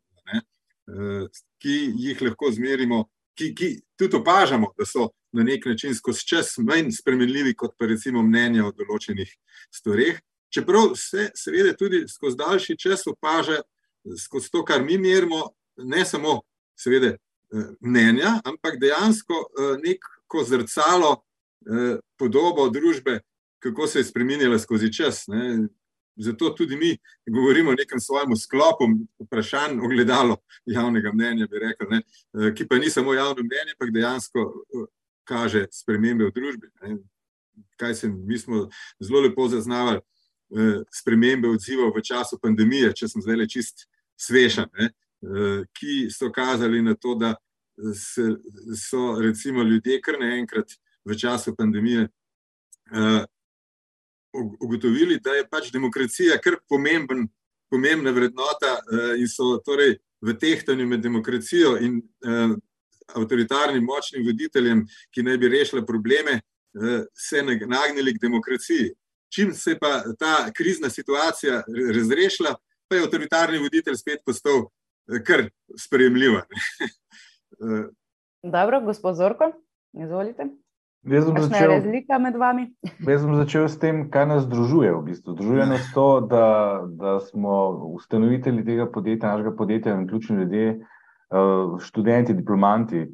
[1.60, 3.04] ki jih lahko zmerimo,
[3.36, 3.68] ki, ki
[3.98, 8.66] tudi opažamo, da so na nek način skozi čas manj spremenljivi, kot pa recimo mnenja
[8.66, 9.32] o določenih
[9.74, 10.20] stvareh.
[10.54, 13.60] Čeprav se, seveda, tudi skozi daljši čas opaža,
[14.18, 16.40] skozi to, kar mi merimo, ne samo,
[16.76, 17.18] seveda, eh,
[17.80, 21.16] mnenja, ampak dejansko eh, neko zrcalo,
[21.66, 23.20] eh, podobo družbe,
[23.58, 25.26] kako se je spremenila skozi čas.
[25.28, 25.68] Ne.
[26.16, 26.98] Zato tudi mi
[27.30, 28.84] govorimo o nekem svojem sklopu
[29.18, 30.36] vprašanj, ogledalo
[30.66, 32.02] javnega mnenja, bi rekel, ne,
[32.54, 34.44] ki pa ni samo javno mnenje, ampak dejansko
[35.24, 36.68] kaže spremembe v družbi.
[36.82, 36.98] Ne.
[37.80, 38.68] Kaj se mi smo
[39.00, 40.00] zelo lepo zaznavali,
[40.90, 43.86] spremembe odzivov v času pandemije, če sem zdaj le čist
[44.20, 47.34] sveša, ne, eh, ki so kazali na to, da
[47.94, 48.22] se,
[48.76, 52.08] so recimo ljudje kar naenkrat v času pandemije
[52.90, 53.24] eh,
[54.60, 57.28] ugotovili, da je pač demokracija kar pomemben,
[57.70, 58.78] pomembna vrednota
[59.18, 62.00] in so torej v tehtanju med demokracijo in
[63.14, 64.84] avtoritarnim močnim voditeljem,
[65.14, 66.40] ki naj bi rešila probleme,
[67.14, 68.90] se nagnili k demokraciji.
[69.34, 71.62] Čim se pa ta krizna situacija
[71.94, 72.54] razrešila,
[72.88, 74.66] pa je avtoritarni voditelj spet postal
[75.26, 75.44] kar
[75.78, 76.40] sprejemljiv.
[78.56, 79.52] Dobro, gospod Zorko,
[79.92, 80.48] izvolite.
[81.02, 82.66] Jaz bom, Kakšna je začel, razlika med vami?
[83.12, 84.92] jaz bom začel s tem, kaj nas združuje.
[84.92, 85.32] V bistvu.
[85.32, 86.48] Združuje nas to, da,
[86.84, 93.06] da smo ustanovitelji tega podjetja, našega podjetja, in ključni ljudje, eh, študenti, diplomanti,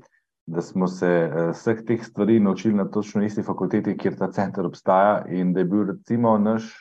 [0.47, 4.67] da smo se eh, vseh teh stvari naučili na točno isti fakulteti, kjer ta center
[4.67, 6.81] obstaja, in da je bil recimo naš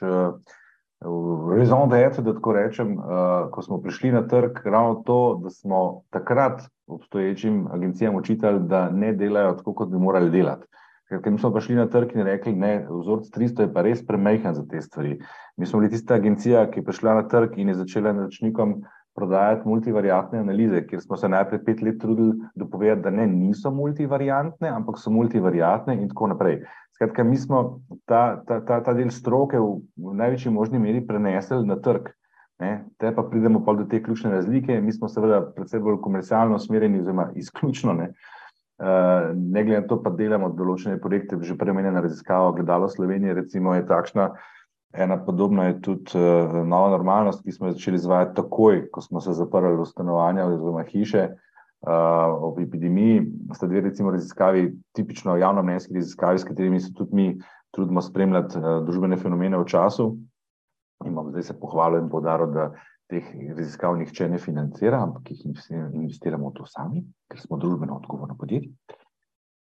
[1.55, 6.01] raison d'être, da tako rečem, eh, ko smo prišli na trg, ravno to, da smo
[6.09, 10.67] takrat obstoječim agencijam učitali, da ne delajo tako, kot bi morali delati.
[11.09, 14.53] Ker smo prišli na trg in rekli, da je vzorec 300 je pa res premehen
[14.53, 15.19] za te stvari.
[15.57, 18.81] Mi smo bili tista agencija, ki je prišla na trg in je začela naročnikom
[19.15, 24.69] prodajati multivariantne analize, kjer smo se najprej pet let trudili dopovedati, da ne, niso multivariantne,
[24.69, 26.59] ampak so multivariantne in tako naprej.
[26.95, 31.63] Skratka, mi smo ta, ta, ta, ta del stroke v, v največji možni meri prenesli
[31.67, 32.11] na trg.
[32.59, 34.79] Ne, te pa pridemo pa do te ključne razlike.
[34.81, 38.13] Mi smo seveda predvsem bolj komercialno usmerjeni, oziroma izključno ne.
[38.79, 43.35] Uh, ne glede na to, pa delamo določene projekte, že prej omenjena raziskava Gledalo Slovenije,
[43.35, 44.29] recimo je takšna,
[44.97, 49.21] ena podobna je tudi uh, nova normalnost, ki smo jo začeli izvajati takoj, ko smo
[49.21, 53.25] se zaprli v stanovanja oziroma hiše uh, ob epidemiji.
[53.53, 57.27] Sta dve recimo raziskavi, tipično javnomnenjski raziskavi, s katerimi se tudi mi
[57.71, 60.15] trudimo spremljati uh, družbene fenomene v času.
[61.05, 62.71] Bom zdaj se pohvalil in podaril, da
[63.11, 63.25] teh
[63.57, 68.71] raziskav nihče ne financira, ampak jih investiramo v to sami, ker smo družbeno odgovorno podjetje.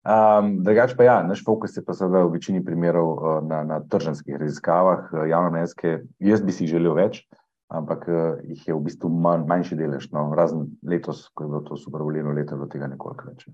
[0.04, 3.78] Um, drugač pa ja, naš fokus je pa seveda v večini primerov uh, na, na
[3.80, 7.22] trženskih raziskavah, uh, javnomnenjske, jaz bi si želel več,
[7.72, 11.64] ampak uh, jih je v bistvu manj, manjši delež, no, razen letos, ko je bilo
[11.64, 13.48] to supervolilno leto, do tega nekoliko več.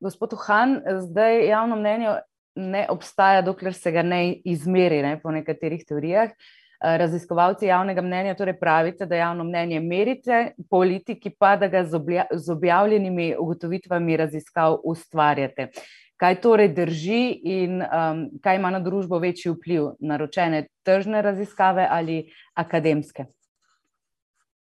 [0.00, 2.16] Gospod Han, zdaj javno mnenje
[2.56, 6.32] ne obstaja, dokler se ga ne izmeri, ne, po nekaterih teorijah.
[6.80, 12.24] Raziskovalci javnega mnenja torej pravite, da javno mnenje merite, politiki pa, da ga z, obja
[12.32, 15.68] z objavljenimi ugotovitvami raziskav ustvarjate.
[16.16, 22.22] Kaj torej drži in um, kaj ima na družbo večji vpliv, naročene tržne raziskave ali
[22.54, 23.26] akademske?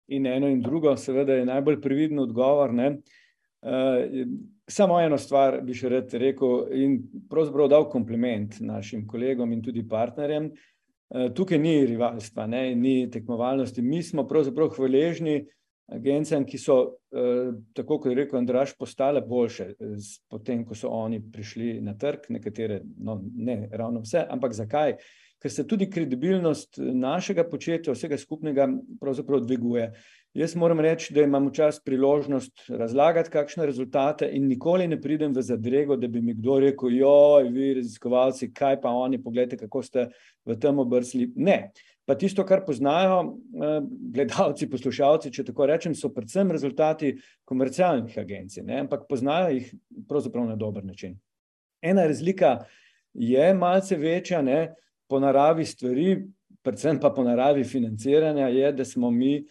[0.07, 2.73] In eno in drugo, seveda, je najbolj previden odgovor.
[2.73, 2.89] Ne?
[3.61, 4.25] Uh,
[4.65, 6.97] samo eno stvar bi še rad rekel in
[7.29, 10.49] pravzaprav dal kompliment našim kolegom in tudi partnerjem.
[10.49, 10.65] Uh,
[11.09, 12.75] tukaj ni rivalstva, ne?
[12.75, 13.81] ni tekmovalnosti.
[13.81, 15.45] Mi smo pravzaprav hvaležni
[15.89, 16.75] agencijam, ki so,
[17.11, 19.71] uh, tako kot je rekel Andraš, postale boljše,
[20.29, 24.99] potem, ko so oni prišli na trg, nekatere, no, ne ravno vse, ampak zakaj?
[25.39, 28.67] Ker se tudi kredibilnost našega početja, vsega skupnega,
[28.99, 29.85] pravzaprav dviguje.
[30.33, 35.41] Jaz moram reči, da imam včasih priložnost razlagati, kakšne rezultate, in nikoli ne pridem v
[35.41, 40.05] zadrego, da bi mi kdo rekel: Joj, vi, raziskovalci, kaj pa oni, pogledajte, kako ste
[40.45, 41.31] v tem obrsli.
[41.35, 41.71] Ne.
[42.05, 43.37] Pa tisto, kar poznajo
[44.13, 47.11] gledalci, poslušalci, če tako rečem, so predvsem rezultati
[47.45, 48.79] komercialnih agencij, ne?
[48.85, 49.67] ampak poznajo jih
[50.09, 51.19] pravzaprav na dober način.
[51.81, 52.63] Ena razlika
[53.13, 54.73] je malce večja, ne?
[55.09, 56.17] po naravi stvari,
[56.65, 59.43] predvsem pa po naravi financiranja, je, da smo mi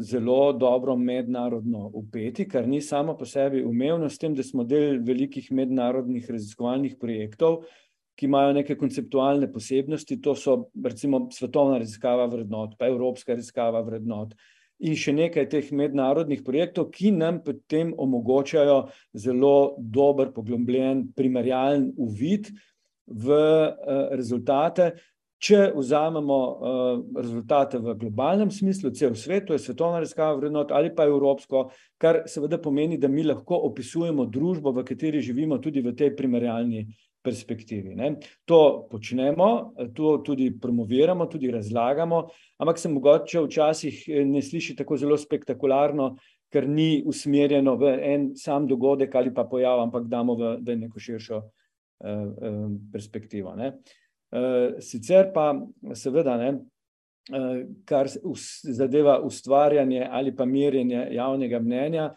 [0.00, 5.00] zelo dobro mednarodno upeti, kar ni samo po sebi umevno, s tem, da smo del
[5.04, 7.64] velikih mednarodnih raziskovalnih projektov,
[8.14, 14.36] ki imajo neke konceptualne posebnosti, to so recimo svetovna raziskava vrednot, pa evropska raziskava vrednot.
[14.84, 18.84] In še nekaj teh mednarodnih projektov, ki nam potem omogočajo
[19.18, 22.50] zelo dober, poglobljen, primerjalen uvid
[23.06, 23.38] v
[24.14, 24.94] rezultate,
[25.44, 30.88] Če vzamemo uh, rezultate v globalnem smislu, cel svet, to je svetovna raziskava vrednot ali
[30.96, 31.66] pa evropsko,
[32.00, 36.86] kar seveda pomeni, da mi lahko opisujemo družbo, v kateri živimo, tudi v tej primerjalni
[37.24, 37.92] perspektivi.
[37.96, 38.14] Ne.
[38.48, 39.48] To počnemo,
[39.96, 42.22] to tudi promoviramo, tudi razlagamo,
[42.60, 46.14] ampak se mogoče včasih ne sliši tako zelo spektakularno,
[46.52, 51.00] ker ni usmerjeno v en sam dogodek ali pa pojav, ampak damo v, v neko
[51.00, 51.44] širšo uh,
[52.08, 53.56] uh, perspektivo.
[53.60, 53.72] Ne.
[53.74, 54.03] Eh,
[54.80, 55.52] sicer pa,
[55.94, 56.48] seveda, ne,
[57.32, 58.08] eh, kar
[58.62, 62.14] zadeva ustvarjanje ali pa merjenje javnega mnenja,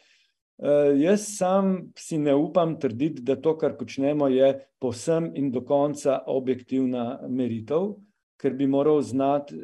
[0.57, 5.61] eh, jaz sam si ne upam trditi, da to, kar počnemo, je povsem in do
[5.61, 7.95] konca objektivna meritev,
[8.37, 9.55] ker bi moral znati,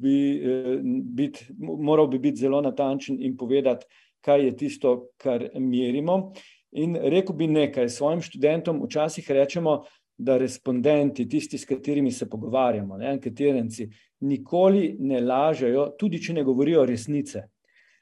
[0.00, 0.40] bi
[1.18, 3.86] biti, moral bi biti zelo natančen in povedati,
[4.22, 6.32] kaj je tisto, kar merimo.
[6.78, 9.82] In rekel bi nekaj svojim študentom, včasih rečemo,
[10.16, 13.88] da respondenti, tisti, s katerimi se pogovarjamo, ne, anketiranci,
[14.20, 17.48] nikoli ne lažejo, tudi če ne govorijo resnice.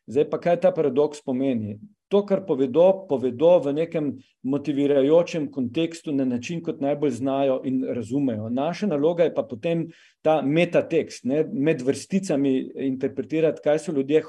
[0.07, 1.79] Zdaj pa kaj ta paradoks pomeni?
[2.13, 4.09] To, kar povedo, povedo v nekem
[4.45, 8.51] motivirajočem kontekstu na način, kot najbolj znajo in razumejo.
[8.53, 9.87] Naša naloga je pa potem
[10.21, 12.53] ta metatekst, ne, med vrsticami
[12.91, 14.21] interpretirati, kaj so ljudje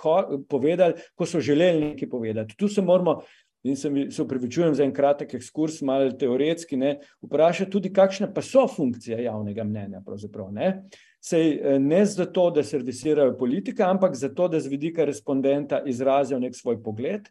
[0.49, 2.55] povedali, ko so želeli nekaj povedati.
[2.55, 3.19] Tu se moramo
[3.63, 8.27] in se, mi, se upravičujem za en kratek ekskurs, malo teoretski, ne, vprašati tudi, kakšna
[8.33, 10.01] pa so funkcije javnega mnenja.
[10.51, 10.67] Ne.
[11.23, 16.55] Sej, eh, ne zato, da servisirajo politika, ampak zato, da z vidika respondenta izrazijo nek
[16.55, 17.29] svoj pogled.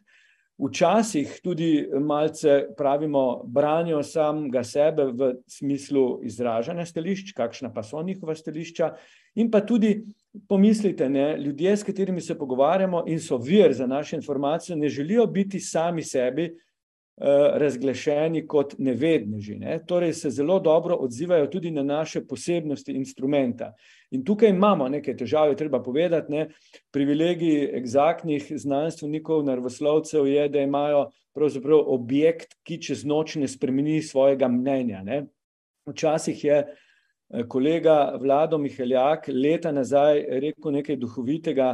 [0.57, 8.35] Včasih tudi malce pravimo, branijo samega sebe v smislu izražanja stališč, kakšna pa so njihova
[8.35, 8.93] stališča,
[9.35, 10.03] in pa tudi
[10.47, 15.25] pomislite, ne, ljudje, s katerimi se pogovarjamo in so vir za naše informacije, ne želijo
[15.25, 19.55] biti sami sebi uh, razglašeni kot nevedneži.
[19.55, 19.79] Ne.
[19.87, 23.73] Torej se zelo dobro odzivajo tudi na naše posebnosti instrumenta.
[24.11, 26.31] In tukaj imamo nekaj težave, treba povedati.
[26.31, 26.47] Ne.
[26.91, 31.09] Privilegij egzaktnih znanstvenikov, naravoslovcev je, da imajo
[31.85, 35.03] objekt, ki čez noč ne spremeni svojega mnenja.
[35.03, 35.25] Ne.
[35.85, 36.65] Včasih je
[37.49, 41.69] kolega Vlado Miheljak leta nazaj rekel nekaj duhovitega,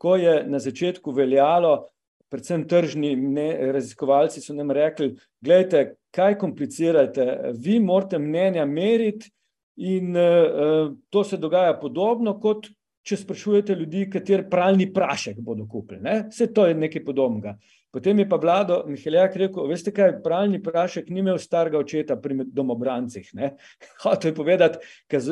[0.00, 1.90] ko je na začetku veljalo,
[2.30, 7.26] predvsem tržni ne, raziskovalci so nam rekli, gledajte, kaj komplicirate,
[7.58, 9.30] vi morate mnenja meriti
[9.76, 12.70] in uh, to se dogaja podobno, kot
[13.06, 16.02] če sprašujete ljudi, kater pralni prašek bodo kupili.
[16.04, 16.16] Ne?
[16.30, 17.56] Vse to je nekaj podobnega.
[17.90, 22.44] Potem je pa vlado Miheljak rekel, veste kaj, pralni prašek ni imel starega očeta pri
[22.46, 23.32] domobrancih.
[24.04, 24.78] Hotel je povedati,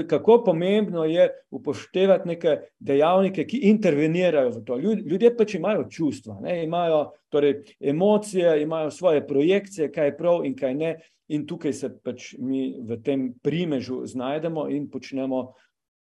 [0.09, 4.79] kako pomembno je upoštevati neke dejavnike, ki intervenirajo v to.
[4.79, 6.65] Ljudje pač imajo čustva, ne?
[6.65, 10.97] imajo torej, emocije, imajo svoje projekcije, kaj je prav in kaj ne.
[11.29, 15.43] In tukaj se pač mi v tem primežu znajdemo in počnemo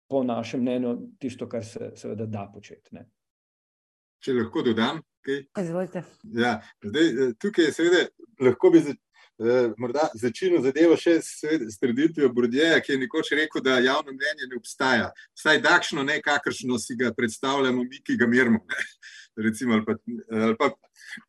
[0.08, 2.96] po našem mnenju tisto, kar se seveda da početi.
[2.96, 3.04] Ne?
[4.24, 5.02] Če lahko dodam,
[5.60, 6.04] Izvolite.
[6.24, 8.06] Ja, zdaj, eh, tukaj je seveda
[8.40, 13.80] lahko bi eh, morda začel zadevo še s trditvijo Bordjeja, ki je nekoč rekel, da
[13.80, 15.12] javno mnenje ne obstaja.
[15.38, 18.64] Vsaj takšno, ne kakršno si ga predstavljamo, mi, ki ga merimo.
[19.46, 19.94] Recimo, ali pa,
[20.34, 20.72] ali pa,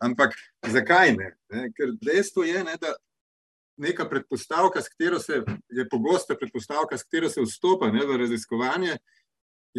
[0.01, 0.39] ampak
[0.73, 1.35] zakaj ne?
[1.53, 1.69] ne?
[1.77, 2.95] Ker dejstvo je, ne, da
[3.79, 8.97] neka predpostavka, s katero se je pogosta predpostavka, s katero se vstopa ne, v raziskovanje,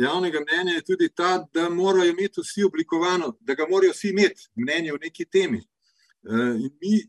[0.04, 4.48] javnega mnenja je tudi ta, da morajo imeti vsi oblikovano, da ga morajo vsi imeti
[4.56, 5.60] mnenje o neki temi.
[5.60, 7.04] Eh, in mi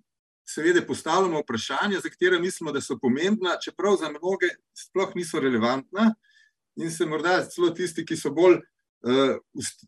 [0.54, 6.14] seveda postavljamo vprašanja, za katera mislimo, da so pomembna, čeprav za mnoge sploh niso relevantna
[6.76, 9.36] in se morda celo tisti, ki so bolj uh,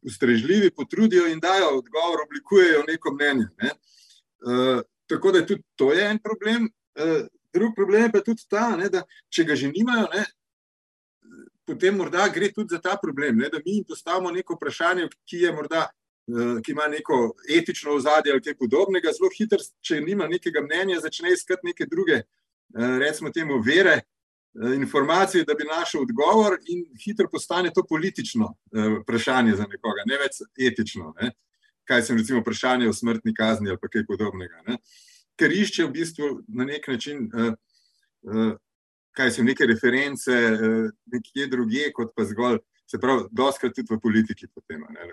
[0.02, 3.46] ustrežljivi, potrudijo in dajo odgovor, oblikujejo neko mnenje.
[3.62, 3.70] Ne.
[4.46, 6.68] Uh, tako da tudi to je en problem.
[6.98, 10.24] Uh, drug problem je pa tudi ta, ne, da če ga že nimajo, ne,
[11.72, 15.42] potem morda gre tudi za ta problem, ne, da mi jim postavimo neko vprašanje, ki,
[15.56, 15.88] morda,
[16.28, 17.18] uh, ki ima neko
[17.58, 19.12] etično ozadje ali kaj podobnega.
[19.16, 24.00] Zelo hitro, če nima nekega mnenja, začne iskati neke druge, uh, recimo, temu vere.
[24.52, 28.50] Eh, informacije, da bi našel odgovor, in hitro postane to politično
[29.00, 31.14] vprašanje za nekoga, ne več etično.
[31.20, 31.30] Ne?
[31.88, 34.60] Kaj se recimo vprašanje o smrtni kazni ali kaj podobnega.
[34.66, 34.76] Ne?
[35.40, 37.54] Ker išče v bistvu na nek način uh,
[38.28, 38.52] uh,
[39.16, 42.58] kaj so neke reference, eh, nekje druge, kot pa zgolj,
[42.90, 44.48] se pravi, doskrat tudi v politiki.
[44.54, 45.12] Potem, ne,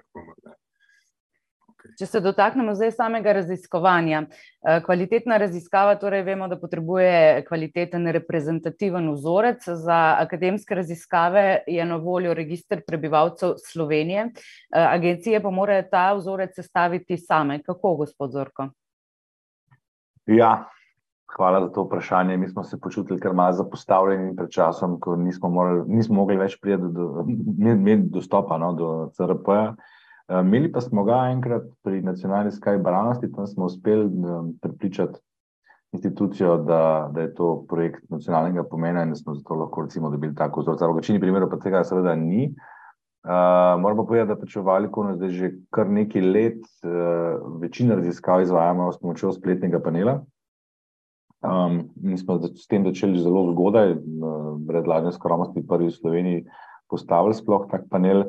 [1.68, 1.92] okay.
[2.00, 4.24] Če se dotaknemo zdaj samega raziskovanja.
[4.26, 9.68] Eh, kvalitetna raziskava, torej vemo, da potrebuje kvaliteten reprezentativen vzorec.
[9.84, 14.30] Za akademske raziskave je na voljo registr prebivalcev Slovenije.
[14.32, 17.62] Eh, agencije pa morajo ta vzorec sestaviti same.
[17.64, 18.70] Kako, gospod Zorko?
[20.30, 20.70] Ja,
[21.36, 22.38] Hvala za to vprašanje.
[22.38, 26.58] Mi smo se počutili kar malo zapostavljeni pred časom, ko nismo, morali, nismo mogli več
[26.62, 29.76] priti do, do, dostopa no, do CRP-ja.
[30.30, 35.20] Eh, imeli pa smo ga enkrat pri nacionalni skaj baranosti, tam smo uspeli um, prepričati
[35.92, 40.36] institucijo, da, da je to projekt nacionalnega pomena in da smo zato lahko recimo, dobili
[40.36, 40.82] tako vzorec.
[40.82, 42.54] V večini primerov pa tega seveda ni.
[43.24, 48.42] Uh, Moramo povedati, da pač v Valikonu zdaj že kar nekaj let uh, večino raziskav
[48.42, 50.20] izvajamo s pomočjo spletnega panela.
[51.40, 53.96] Um, mi smo s tem začeli zelo zgodaj,
[54.68, 56.40] pred ladjem skromnosti, prvi v Sloveniji,
[56.92, 58.28] postavili sploh tak panel.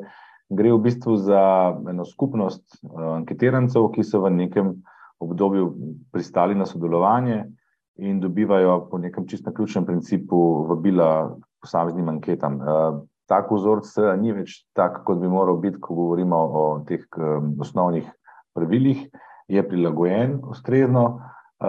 [0.51, 4.79] Gre v bistvu za eno skupnost uh, anketirancev, ki so v nekem
[5.19, 5.75] obdobju
[6.11, 7.51] pristali na sodelovanje
[7.99, 12.59] in dobivajo po nekem čisto ključnem principu vabila posameznim anketam.
[12.63, 13.87] Uh, tak vzorc
[14.19, 18.07] ni več tak, kot bi moral biti, ko govorimo o teh um, osnovnih
[18.55, 19.07] pravilih,
[19.51, 21.19] je prilagojen ustrezno.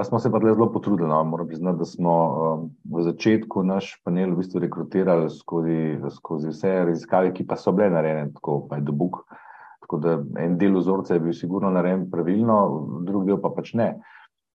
[0.04, 1.08] Smo se pa zelo potrudili.
[1.08, 1.24] No.
[1.24, 6.72] Moram priznati, da smo um, v začetku naš panel v bistvu rekrutirali skozi, skozi vse
[6.88, 9.20] raziskave, ki pa so bile narejene tako, pa je dobuk.
[9.84, 12.56] Tako da en del vzorca je bil sigurno narejen pravilno,
[13.04, 13.92] drugi del pa pač ne.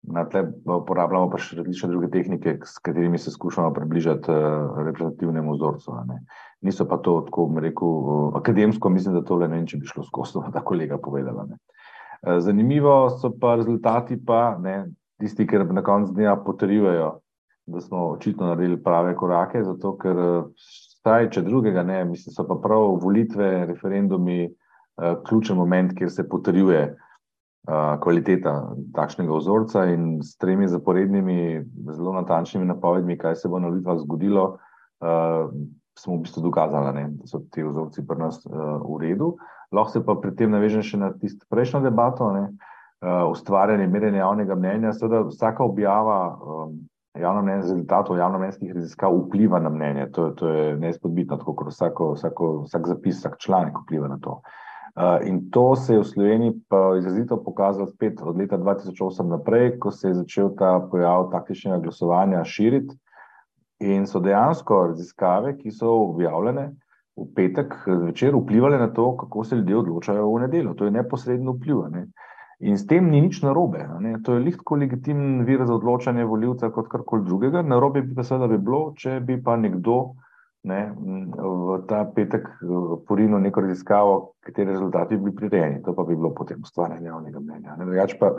[0.07, 5.53] Na tle uporabljamo pa še različne druge tehnike, s katerimi se skušamo približati uh, reprezentativnemu
[5.53, 6.01] vzorcu.
[6.65, 10.07] Niso pa to, tako rekel, uh, akademsko, mislim, da tole ne vem, če bi šlo
[10.07, 11.45] skozi, da kolega povedala.
[11.51, 11.59] Ne.
[12.41, 14.87] Zanimivo so pa rezultati, pa ne,
[15.19, 17.19] tisti, ki na koncu dneva potrjujejo,
[17.67, 20.19] da smo očitno naredili prave korake, zato ker,
[20.57, 26.27] staj, če drugega ne, mislim, so pa prav volitve, referendumi, uh, ključen moment, kjer se
[26.29, 28.53] potrjuje uh, kvaliteta
[28.95, 34.47] takšnega vzorca in s tremi zaporednimi, zelo natančnimi napovedmi, kaj se bo na volitvah zgodilo,
[35.03, 35.51] uh,
[35.97, 39.35] smo v bistvu dokazali, ne, da so ti vzorci pri nas uh, v redu.
[39.75, 42.29] Lahko se pa pri tem navežem še na tisto prejšnjo debato.
[42.31, 42.76] Ne, uh,
[43.31, 44.93] ustvarjanje, merjenje javnega mnenja.
[44.93, 46.77] Seveda, vsaka objava um,
[47.19, 50.11] javnomnenja, rezultatov javnomnenjskih raziskav vpliva na mnenje.
[50.11, 54.41] To, to je neizpodbitno, tako kot vsako, vsako, vsak zapis, vsak članek vpliva na to.
[54.97, 56.53] Uh, in to se je v Sloveniji
[56.97, 62.43] izrazito pokazalo spet od leta 2008 naprej, ko se je začel ta pojav taktičnega glasovanja
[62.43, 62.97] širiti.
[63.79, 66.71] In so dejansko raziskave, ki so objavljene
[67.17, 70.73] v petek zvečer, vplivali na to, kako se ljudje odločajo v nedeljo.
[70.73, 71.83] To je neposredno vpliv.
[71.93, 72.07] Ne?
[72.59, 73.83] In s tem ni nič narobe.
[74.01, 74.15] Ne?
[74.25, 77.61] To je lahko legitimen vir za odločanje voljivca kot karkoli drugega.
[77.61, 79.97] Narobe bi pa seveda bi bilo, če bi pa nekdo
[80.67, 82.47] ne, v ta petek
[83.07, 85.83] porinil neko raziskavo, kateri rezultati bi bili prirejeni.
[85.85, 87.77] To pa bi bilo potem ustvarjanje javnega mnenja.
[87.79, 88.33] Drugač pa,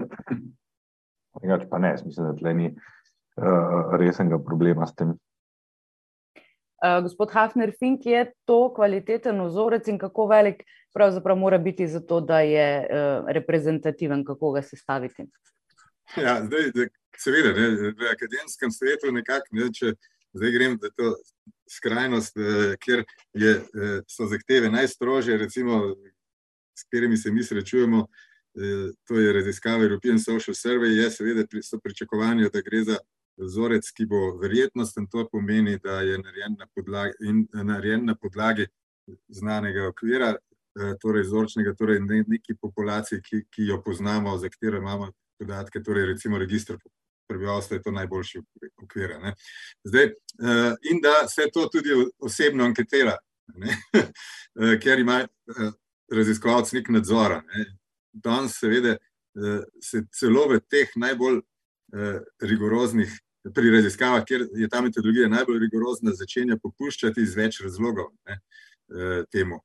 [1.39, 5.15] drugač pa ne, mislim, da tle ni uh, resnega problema s tem.
[6.79, 10.67] Uh, gospod Hafner, Fink je to kvaliteten vzorec in kako velik
[10.99, 15.29] pravzaprav mora biti za to, da je uh, reprezentativen, kako ga sestaviti?
[16.17, 16.87] Ja, zdaj, da,
[17.19, 19.93] seveda, ne, v akademskem svetu nekako, ne, če
[20.35, 21.13] zdaj grem v to
[21.71, 25.95] skrajnost, eh, kjer je, eh, so zahteve najstrožje, recimo,
[26.75, 31.63] s katerimi se mi srečujemo, eh, to je raziskava European Social Survey, je seveda pri,
[31.63, 32.99] so pričakovanja, da gre za
[33.37, 37.15] vzorec, ki bo verjetnosten, to pomeni, da je narejen na podlagi,
[37.53, 38.67] narejen na podlagi
[39.29, 40.58] znanega okvira, eh,
[41.03, 46.39] torej vzorčnega, torej neki populaciji, ki, ki jo poznamo, za katero imamo podatke, torej recimo
[46.39, 46.79] registr
[47.29, 48.41] prebivalstva je to najboljši
[48.83, 49.15] okvir.
[49.85, 53.17] Zdaj, eh, in da se to tudi osebno anketira,
[53.55, 53.77] ne?
[54.59, 55.21] Eh, ker ima
[56.11, 57.37] raziskovalec nek nadzor.
[57.47, 57.65] Ne?
[58.13, 58.97] Danes seveda
[59.79, 61.37] se celo v teh najbolj
[62.43, 63.13] rigoroznih
[63.55, 69.23] pri raziskavah, kjer je ta metodologija najbolj rigorozna, začenja popuščati iz več razlogov ne, eh,
[69.33, 69.61] temu.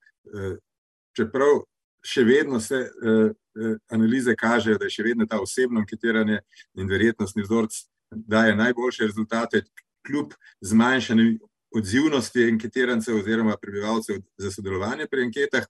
[1.14, 1.64] Eh, čeprav
[2.04, 3.32] še vedno se eh,
[3.90, 6.40] analize kažejo, da je še vedno ta osebno anketiranje
[6.76, 7.72] in verjetnostni vzorc
[8.12, 9.64] daje najboljše rezultate,
[10.06, 11.40] kljub zmanjšanju
[11.74, 15.66] odzivnosti anketirancev oziroma prebivalcev za sodelovanje pri anketah,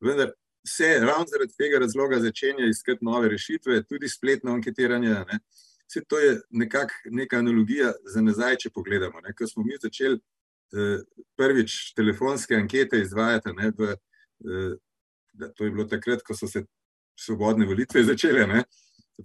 [0.00, 0.32] vendar
[0.66, 5.08] se ravno zaradi tega razloga začenja iskati nove rešitve, tudi spletno anketiranje.
[5.08, 5.40] Ne.
[5.88, 9.20] Vse to je nekako neka analogija za nazaj, če pogledamo.
[9.20, 9.34] Ne.
[9.34, 11.02] Ko smo mi začeli eh,
[11.36, 13.96] prvič telefonske ankete izvajati, ne, v,
[14.42, 16.64] eh, to je bilo takrat, ko so se
[17.18, 18.64] svobodne volitve začele,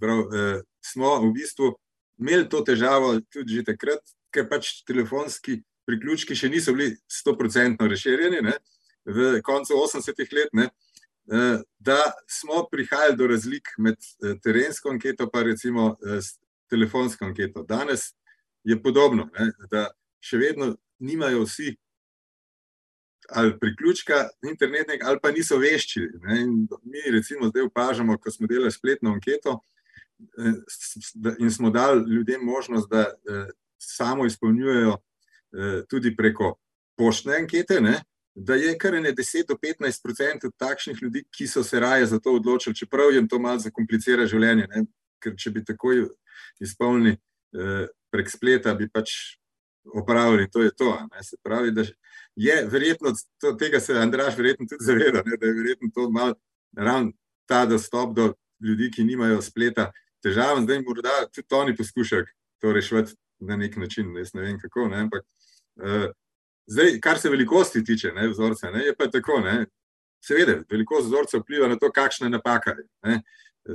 [0.00, 1.74] prav, eh, smo v bistvu
[2.18, 4.02] imeli to težavo tudi že takrat,
[4.32, 8.56] ker pač telefonski priključki še niso bili 100% razširjeni ne,
[9.08, 10.52] v koncu 80-ih let.
[10.52, 10.68] Ne,
[11.32, 16.20] eh, Da smo prihajali do razlik med eh, terensko anketo, pa recimo eh,
[16.70, 17.62] telefonsko anketo.
[17.62, 18.12] Danes
[18.64, 19.88] je podobno, ne, da
[20.20, 21.76] še vedno nimajo vsi
[23.28, 26.00] ali priključka internetnega, ali pa niso vešči.
[26.00, 26.46] Ne.
[26.82, 29.60] Mi, recimo, zdaj opažamo, ko smo delali spletno anketo
[30.18, 36.54] eh, in smo dali ljudem možnost, da eh, samo izpolnjujejo eh, tudi preko
[36.96, 37.80] poštne ankete.
[37.80, 38.02] Ne.
[38.34, 42.18] Da je kar ne 10 do 15 odstotkov takšnih ljudi, ki so se raje za
[42.18, 44.66] to odločili, čeprav jim to malo zakomplicira življenje.
[44.68, 44.84] Ne?
[45.18, 46.06] Ker če bi takoj
[46.60, 47.16] izpolnili
[48.12, 49.10] prek spleta, bi pač
[49.94, 50.50] opravili.
[50.50, 50.92] To je to.
[51.22, 51.82] Se pravi, da
[52.38, 56.34] je verjetno, to, tega se Andraš verjetno tudi zaveda, ne, da je verjetno to mal
[56.76, 57.12] ravno
[57.46, 58.32] ta dostop do
[58.64, 59.90] ljudi, ki nimajo spleta,
[60.22, 60.62] težaven.
[60.64, 62.24] Zdaj morda tudi oni poskušajo
[62.60, 64.16] to rešiti na nek način.
[64.16, 64.88] Jaz ne vem kako.
[64.88, 65.24] Ne, ampak,
[65.82, 66.10] eh,
[66.66, 69.40] zdaj, kar se velikosti tiče, ne, vzorce, ne, je pa tako.
[69.40, 69.66] Ne,
[70.24, 72.74] Seveda, velikost vzorca vpliva na to, kakšna je napaka.
[73.06, 73.22] Ne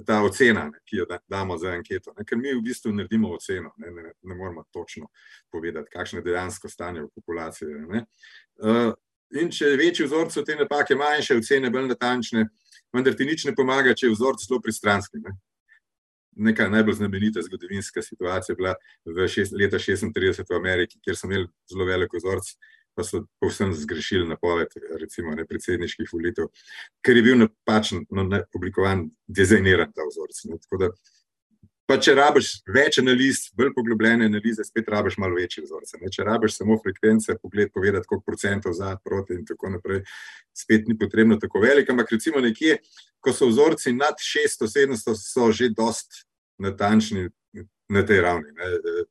[0.02, 2.14] ta ocena, ne, ki jo damo za anketo.
[2.18, 5.08] Ne, ker mi v bistvu naredimo oceno, ne, ne, ne moramo točno
[5.52, 7.80] povedati, kakšno je dejansko stanje v populaciji.
[7.89, 8.06] Ne.
[8.64, 8.91] Uh,
[9.41, 12.48] in če je večji vzorec, te napake manjše, ocene bolj natančne,
[12.94, 15.22] vendar ti nič ne pomaga, če je vzorec zelo pristranski.
[15.24, 15.38] Ne.
[16.36, 18.74] neka najbolj znamenita zgodovinska situacija bila
[19.06, 22.50] v šest, leta 36 v Ameriki, kjer so imeli zelo veliko vzorc,
[22.96, 26.50] pa so povsem zgrešili napoved, recimo, ne predsedniških volitev,
[27.06, 30.44] ker je bil napačen, no, ne, oblikovan, dizajniran ta vzorc.
[30.50, 30.89] Ne, tako da,
[31.89, 36.00] pa če rabiš več analiz, bolj poglobljene analize, spet rabiš malo večje vzorce.
[36.02, 40.04] Ne, če rabiš samo frekvence, pogled, povedati, koliko procentov za, proti in tako naprej,
[40.58, 42.78] spet ni potrebno tako velik, ampak recimo nekje,
[43.24, 46.24] ko so vzorci nad 600-700, so že dost
[46.62, 47.30] natančni
[47.89, 48.54] na tej ravni.
[48.54, 49.08] Ne,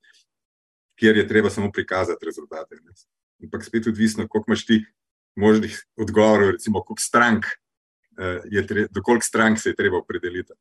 [1.03, 2.79] kjer je treba samo prikazati rezultate.
[2.79, 2.95] Ne
[3.47, 4.85] ampak spet odvisno, koliko imaš ti
[5.37, 7.47] možnih odgovorov, recimo, koliko strank,
[8.19, 10.53] uh, do koliko strank se je treba opredeliti.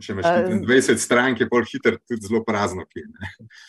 [0.00, 0.26] Če imaš
[0.66, 2.82] 20 strank, je bolj hiter, tudi zelo prazno.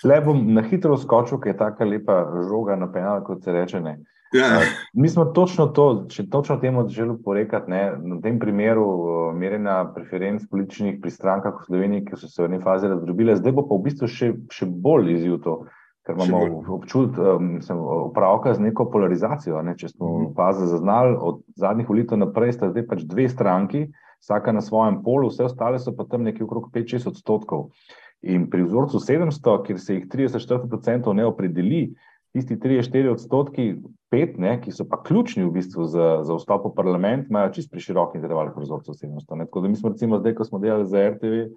[0.03, 3.82] Le bom na hitro skočil, ker je tako lepa žoga na penal, kot se reče.
[3.86, 3.99] Ne.
[4.34, 4.59] Ja.
[4.93, 8.88] Mi smo točno to, če točno temu želimo porekati, ne, na tem primeru
[9.38, 13.55] merjenja preferenc političnih pri strankah v Sloveniji, ki so se v eni fazi razdrobile, zdaj
[13.55, 15.61] bo pa v bistvu še, še bolj izziv to
[16.08, 17.60] ker imamo občutek, da um,
[18.08, 19.62] upravka z neko polarizacijo.
[19.68, 19.76] Ne?
[19.78, 20.34] Če smo mhm.
[20.38, 23.88] faze zaznali od zadnjih volitev naprej, sta zdaj pač dve stranki,
[24.24, 27.70] vsaka na svojem polu, vse ostale so pa tam nekje okrog 5-6 odstotkov.
[28.26, 31.84] In pri vzorcu 700, kjer se jih 30-40% ne opredeli,
[32.34, 33.68] tisti 3-4 odstotki,
[34.10, 37.72] pet, ne, ki so pa ključni v bistvu za, za vstop v parlament, imajo čist
[37.72, 39.38] pri širokih intervalih vzorcev 700.
[39.38, 39.47] Ne.
[39.49, 41.47] Tako da mi smo recimo zdaj, ko smo delali za RTV,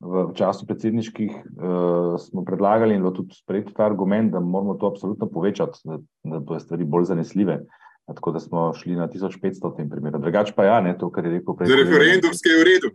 [0.00, 5.26] v času predsedniških uh, smo predlagali in tudi sprejeti ta argument, da moramo to absolutno
[5.26, 7.60] povečati, da, da bodo stvari bolj zanesljive.
[8.08, 10.18] Tako da smo šli na 1500 v tem primeru.
[10.18, 11.74] Drugač pa ja, ne, to, kar je rekel prej.
[11.76, 12.92] Referendumski je v redu.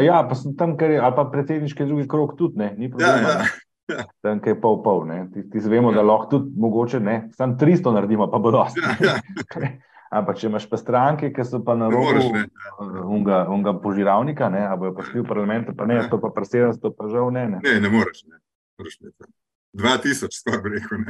[0.00, 3.34] ja, pa sem tam, ker je, ali pa predsedniški drugi krok tudi, ne, ni problema.
[3.34, 3.50] Ja,
[3.92, 4.06] ja.
[4.24, 5.04] Tam, ki je pol pol.
[5.34, 6.00] Ti, ti zvemo, ja.
[6.00, 8.80] da lahko tudi mogoče, ne, sam 300 naredimo, pa bo dosti.
[8.80, 9.74] Ja, ja.
[10.14, 12.30] Ampak, če imaš pa stranke, ki so pa na robu
[13.10, 16.92] unga, unga požiravnika, ne, ali pa šli v parlament, pa ne, to pa pa 700,
[16.94, 17.46] pa žal ne.
[17.56, 18.22] Ne, ne, ne moreš.
[18.30, 18.38] Ne.
[18.78, 19.10] moreš ne.
[19.76, 21.08] 2000, skoraj rekel.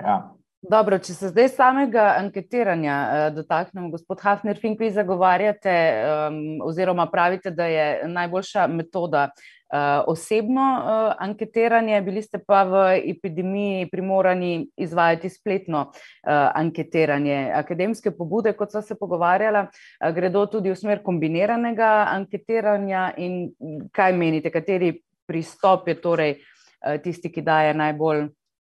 [0.00, 0.16] Ja.
[0.62, 5.72] Dobro, če se zdaj samega anketiranja eh, dotaknemo, gospod Hafner, Fink, vi zagovarjate
[6.06, 12.82] um, oziroma pravite, da je najboljša metoda uh, osebno uh, anketiranje, bili ste pa v
[13.10, 17.40] epidemiji primorani izvajati spletno uh, anketiranje.
[17.58, 23.50] Akademske pobude, kot so se pogovarjala, uh, gredo tudi v smer kombiniranega anketiranja in
[23.90, 24.92] kaj menite, kateri
[25.26, 28.28] pristop je torej uh, tisti, ki daje najbolj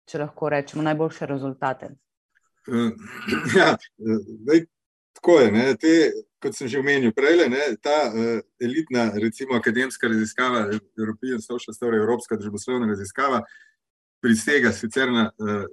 [0.10, 1.94] če lahko rečemo, najboljše rezultate?
[2.68, 2.92] Uh,
[3.60, 3.74] ja,
[4.48, 4.66] daj,
[5.20, 5.76] tako je.
[5.80, 5.94] Te,
[6.44, 10.66] kot sem že omenil prej, ne, ta uh, elitna, recimo akademska raziskava,
[11.00, 13.44] European Social Story, Evropska družboslovna raziskava,
[14.24, 15.64] prisega sicer na uh,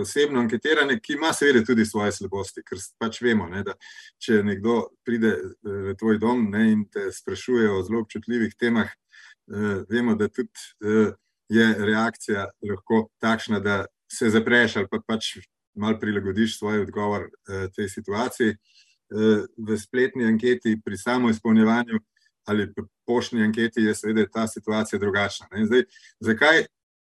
[0.00, 3.76] osebno anketiranje, ki ima seveda tudi svoje slabosti, ker pač vemo, ne, da
[4.18, 9.84] če nekdo pride v tvoj dom ne, in te sprašuje o zelo občutljivih temah, uh,
[9.92, 10.50] vemo, da tudi.
[10.82, 11.14] Uh,
[11.48, 15.36] je reakcija lahko takšna, da se zapreš ali pa pač
[15.74, 18.50] malo prilagodiš svoj odgovor eh, tej situaciji.
[18.50, 22.00] Eh, v spletni anketi, pri samo izpolnjevanju
[22.46, 22.72] ali
[23.06, 25.46] poštni anketi, je seveda ta situacija drugačna.
[25.66, 25.82] Zdaj,
[26.20, 26.66] zakaj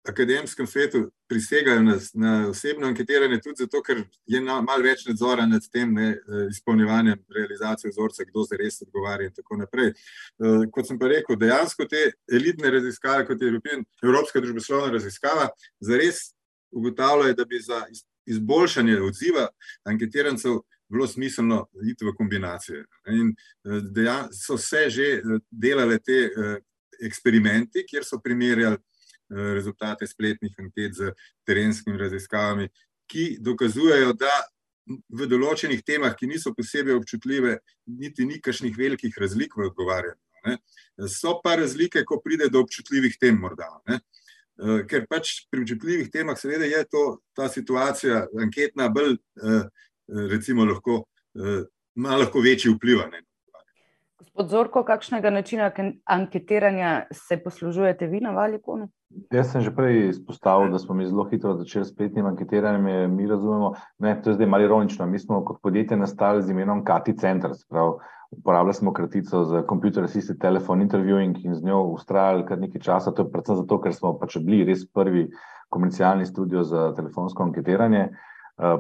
[0.09, 5.45] akademskem svetu prisegajo na, na osebno anketiranje, tudi zato, ker je na, malo več nadzora
[5.47, 9.93] nad tem ne, eh, izpolnjevanjem realizacije vzorca, kdo se res odgovarja in tako naprej.
[10.41, 15.51] Uh, kot sem pa rekel, dejansko te elitne raziskave, kot je Evropin, Evropska družboslovna raziskava,
[15.85, 16.31] zares
[16.73, 17.85] ugotavljajo, da bi za
[18.31, 19.49] izboljšanje odziva
[19.85, 22.85] anketirancev bilo smiselno iti v kombinacije.
[23.13, 25.11] In eh, dejan, so se že
[25.51, 26.31] delale te
[27.01, 28.90] eksperimenti, kjer so primerjali Eh,
[29.31, 31.13] rezultate spletnih anket z
[31.47, 32.69] terenskimi raziskavami,
[33.11, 34.33] ki dokazujejo, da
[35.09, 37.59] v določenih temah, ki niso posebej občutljive,
[38.01, 40.21] niti ni kakšnih velikih razlik v odgovarjanju.
[40.47, 40.57] Ne.
[41.09, 43.69] So pa razlike, ko pride do občutljivih tem, morda.
[43.89, 44.01] Ne.
[44.61, 47.05] Eh, ker pač pri občutljivih temah, seveda, je to,
[47.37, 49.65] ta situacija anketna bolj, eh,
[50.33, 51.05] recimo, lahko,
[51.97, 53.05] ima lahko večji vpliv.
[54.21, 55.71] Gospod Zorko, kakšnega načina
[56.05, 58.89] anketiranja se poslužujete vi na Valikonu?
[59.33, 63.15] Jaz sem že prej izpostavil, da smo mi zelo hitro začeli s spletnim anketiranjem.
[63.17, 65.07] Mi razumemo, je to zdaj malo ironično.
[65.07, 67.51] Mi smo kot podjetje nastali z imenom Kati Center.
[68.31, 73.11] Uporabljali smo kratico za Computer Assisted Telephone Interviewing in z njo ustrajali kar nekaj časa.
[73.11, 75.31] To je predvsem zato, ker smo pač bili res prvi
[75.69, 78.05] komercialni studio za telefonsko anketiranje.
[78.11, 78.30] Eh,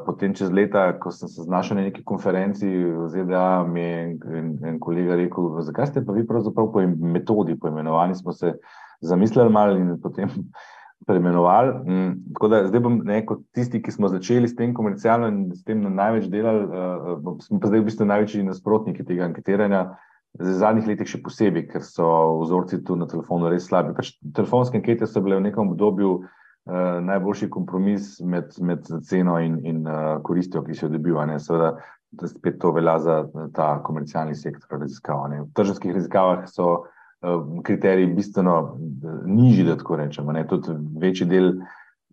[0.05, 4.01] potem, čez leta, ko sem se znašel na neki konferenci v ZDA, mi je
[4.37, 8.15] en, en kolega rekel: Zakaj ste pa vi pravzaprav po metodi poimenovani?
[8.15, 8.55] Smo se
[9.01, 10.29] zamislili malo in potem
[11.07, 11.73] preimenovali.
[11.87, 15.41] Mm, tako da zdaj bom ne, kot tisti, ki smo začeli s tem komercialno in
[15.57, 19.89] s tem največ delali, uh, smo pa zdaj v bistvu največji nasprotniki tega anketiranja.
[20.39, 22.07] v zadnjih letih še posebej, ker so
[22.45, 23.97] vzorci tu na telefonu res slabi.
[23.97, 26.21] Pač telefonske ankete so bile v nekem obdobju
[27.03, 31.19] najboljši kompromis med, med ceno in, in uh, koristjo, ki si jo dobil.
[31.39, 31.75] Seveda,
[32.27, 33.17] spet to velja za
[33.55, 35.29] ta komercialni sektor raziskav.
[35.31, 38.79] V tržanskih raziskavah so uh, kriteriji bistveno
[39.27, 40.33] nižji, da tako rečemo.
[40.33, 40.47] Ne.
[40.49, 41.53] Tudi večji del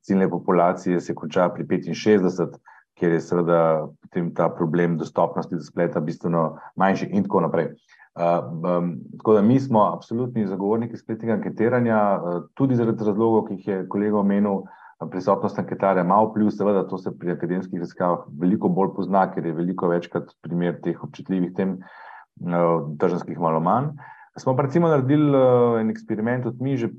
[0.01, 2.57] ciljne populacije se konča pri 65
[2.97, 3.59] kjer je seveda
[4.01, 7.71] potem ta problem dostopnosti do spleta bistveno manjši in tako naprej.
[8.17, 13.59] Uh, um, tako da mi smo absolutni zagovorniki spletnega anketiranja, uh, tudi zaradi razlogov, ki
[13.59, 18.25] jih je kolega omenil, uh, prisotnost anketarja ima vpliv, seveda to se pri akademskih raziskavah
[18.41, 23.93] veliko bolj pozna, ker je veliko večkrat primer teh občutljivih tem, uh, državskih malo manj.
[24.37, 26.89] Smo pa recimo naredili uh, en eksperiment, tudi mi že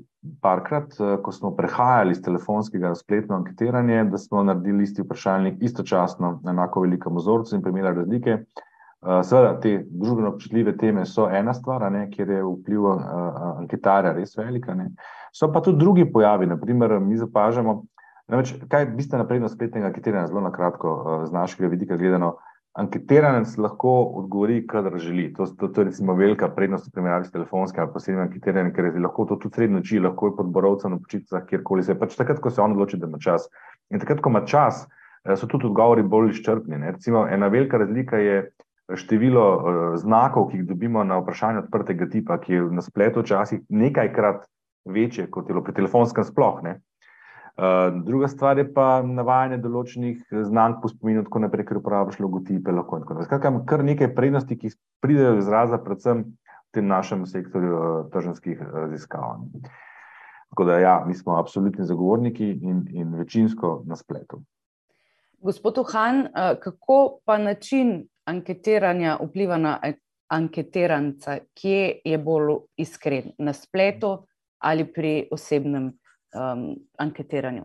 [0.41, 5.61] parkrat, uh, ko smo prehajali iz telefonskega na spletno anketiranje, da smo naredili isti vprašalnik
[5.63, 8.37] istočasno na enako velikem vzorcu in primerjali razlike.
[9.01, 12.99] Uh, seveda, te družbeno občutljive teme so ena stvar, ne, kjer je vpliv uh,
[13.61, 14.75] anketarja res velika.
[14.75, 14.89] Ne.
[15.31, 17.83] So pa tudi drugi pojavi, naprimer, mi zapažamo,
[18.27, 22.35] namreč, kaj je bistvena prednost spletnega anketiranja, zelo na kratko, z našega vidika gledano.
[22.77, 23.91] Anketiranec lahko
[24.21, 25.33] odgovori, kadar želi.
[25.33, 28.85] To, to, to je recimo velika prednost v primerjavi s telefonskim ali posebnim anketiranjem, ker
[28.85, 31.97] je lahko to tudi srednjo noči, lahko je pod borovcem na počitnicah, kjerkoli se.
[31.99, 33.49] Pač takrat, ko se on odloči, da ima čas.
[33.89, 34.85] In takrat, ko ima čas,
[35.25, 36.77] eh, so tudi odgovori bolj izčrpni.
[36.77, 36.91] Ne?
[36.91, 38.51] Recimo ena velika razlika je
[38.95, 43.59] število uh, znakov, ki jih dobimo na vprašanje odprtega tipa, ki je na spletu včasih
[43.69, 44.47] nekajkrat
[44.85, 46.63] večje kot je bilo pri telefonskem sploh.
[46.63, 46.79] Ne?
[47.59, 52.71] Eh, druga stvar je pa navajanje določenih znank po spominu, tako naprej, ker uporabljaš logotipe.
[53.25, 54.71] Skratka, kar nekaj prednosti, ki
[55.03, 59.43] pridejo izraza, predvsem v tem našem sektorju uh, tržanskih raziskav.
[60.53, 64.39] Tako da, ja, mi smo absolutni zagovorniki in, in večinsko na spletu.
[65.43, 69.75] Gospod Uhan, uh, kako pa način anketiranja vpliva na
[70.31, 74.21] anketiranca, kje je bolj iskren, na spletu
[74.63, 75.98] ali pri osebnem
[76.35, 77.63] um, anketiranju.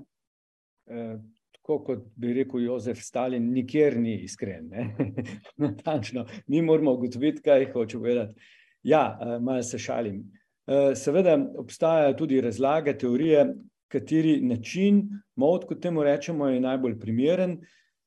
[0.86, 1.18] E,
[1.52, 4.70] tako kot bi rekel Jozef Stalin, nikjer ni iskren.
[5.62, 8.40] Natančno, mi moramo ugotoviti, kaj hoče povedati.
[8.82, 10.24] Ja, e, malo se šalim.
[10.66, 13.46] E, seveda obstajajo tudi razlage, teorije,
[13.88, 17.58] kateri način, mod, kot temu rečemo, je najbolj primeren.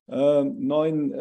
[0.07, 1.11] No, in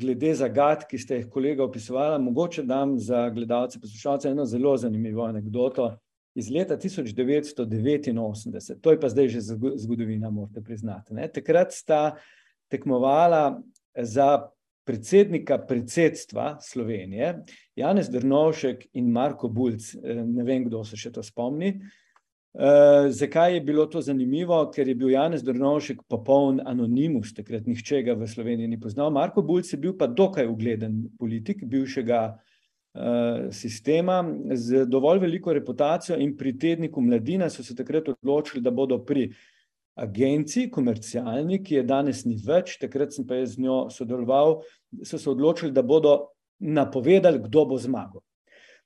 [0.00, 5.24] glede zagad, ki ste jih kolega opisovali, mogoče dam za gledalce, poslušalce eno zelo zanimivo
[5.24, 5.90] anegdoto
[6.34, 9.40] iz leta 1989, to je pa zdaj že
[9.76, 11.14] zgodovina, morate priznati.
[11.14, 11.28] Ne?
[11.28, 12.16] Takrat sta
[12.70, 13.62] tekmovala
[13.94, 14.48] za
[14.84, 17.44] predsednika predsedstva Slovenije,
[17.76, 19.94] Janez Drnovšek in Marko Bulc.
[20.04, 21.80] Ne vem, kdo se še to spomni.
[22.54, 24.70] Uh, zakaj je bilo to zanimivo?
[24.70, 29.10] Ker je bil Janez Drnovšek popoln anonimus, takrat nihče ga v Sloveniji ni poznal.
[29.10, 32.53] Marko Bulc je bil pa dokaj ugleden politik, bivšega uh, Eh,
[33.50, 34.20] sistema
[34.54, 39.32] z dovolj veliko reputacijo in pri tedniku Mladina so se takrat odločili, da bodo pri
[39.94, 44.60] agenciji, komercialni, ki je danes ni več, takrat sem pa jaz z njo sodeloval,
[45.06, 48.22] so se odločili, da bodo napovedali, kdo bo zmagal.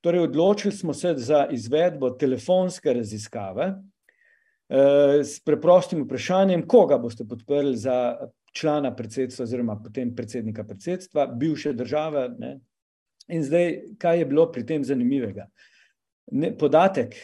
[0.01, 7.77] Torej, odločili smo se za izvedbo telefonske raziskave eh, s preprostim vprašanjem, koga boste podprli
[7.77, 8.17] za
[8.53, 12.59] člana predsedstva oziroma potem predsednika predsedstva, bivše države, ne,
[13.29, 15.49] In zdaj, kaj je bilo pri tem zanimivega?
[16.33, 17.15] Ne, podatek,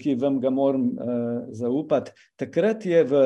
[0.00, 1.16] ki vam ga moram uh,
[1.54, 3.22] zaupati, takrat je v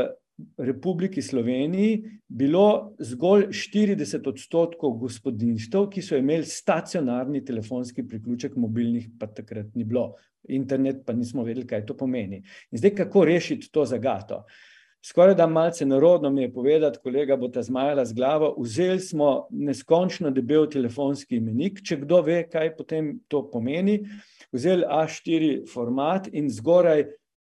[0.61, 9.31] Republiki Sloveniji bilo zgolj 40 odstotkov gospodinstv, ki so imeli stacionarni telefonski priključek, mobilnih pa
[9.33, 10.11] takrat ni bilo.
[10.53, 12.43] Internet pa nismo vedeli, kaj to pomeni.
[12.71, 14.45] In zdaj, kako rešiti to zagato?
[14.45, 14.76] Uh,
[15.07, 19.47] Skoraj da malce narodno mi je povedati, kolega bo ta zmajala z glavo, vzeli smo
[19.51, 24.01] neskončno debel telefonski imenik, če kdo ve, kaj potem to pomeni,
[24.53, 27.05] vzeli A4 format in zgoraj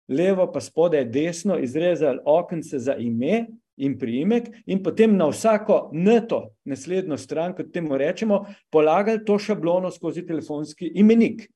[0.08, 6.44] levo pa spodaj desno izrezali okence za ime in priimek in potem na vsako neto
[6.64, 11.48] naslednjo stran, kot temu rečemo, polagali to šablono skozi telefonski imenik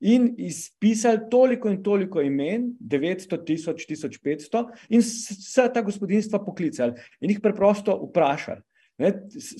[0.00, 7.30] in izpisali toliko in toliko imen, 900, 1000, 1500, in vse ta gospodinstva poklicali in
[7.30, 8.62] jih preprosto vprašali.
[8.98, 9.12] Ne,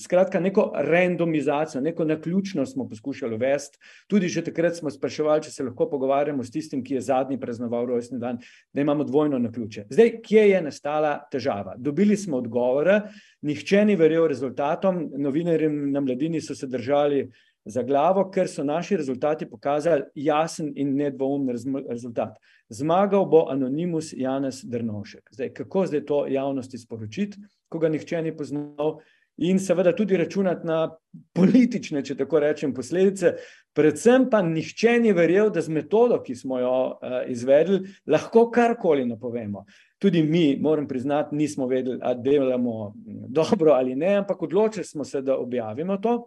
[0.03, 3.77] skratka, neko randomizacijo, neko naključno smo poskušali uvesti.
[4.07, 7.85] Tudi že takrat smo spraševali, če se lahko pogovarjamo s tistim, ki je zadnji praznoval
[7.87, 8.41] rojstni dan,
[8.73, 9.85] da imamo dvojno naključje.
[9.89, 11.77] Zdaj, kje je nastala težava?
[11.77, 13.01] Dobili smo odgovore,
[13.41, 17.31] nihče ni verjel rezultatom, novinarji na mladini so se držali uh,
[17.69, 21.55] za glavo, ker so naši rezultati pokazali jasen in nedvoumen
[21.89, 22.35] rezultat.
[22.69, 25.29] Zmagal bo anonimus Janez Drnovšek.
[25.31, 27.37] Zdaj, kako zdaj to javnosti sporočiti,
[27.69, 28.99] ko ga nihče ni poznal?
[29.39, 30.89] in seveda tudi računati na
[31.33, 33.33] politične, če tako rečem, posledice.
[33.75, 39.05] Predvsem pa nihče ni verjel, da z metodo, ki smo jo uh, izvedli, lahko karkoli
[39.07, 39.63] napovemo.
[39.99, 42.93] Tudi mi, moram priznati, nismo vedeli, ali delamo
[43.27, 46.25] dobro ali ne, ampak odločili smo se, da objavimo to.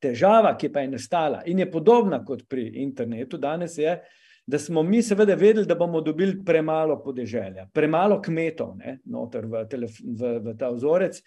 [0.00, 3.98] Težava, ki pa je nastala in je podobna kot pri internetu danes, je,
[4.46, 9.64] da smo mi seveda vedeli, da bomo dobili premalo podeželja, premalo kmetov, ne, noter v,
[10.02, 11.22] v, v ta vzorec.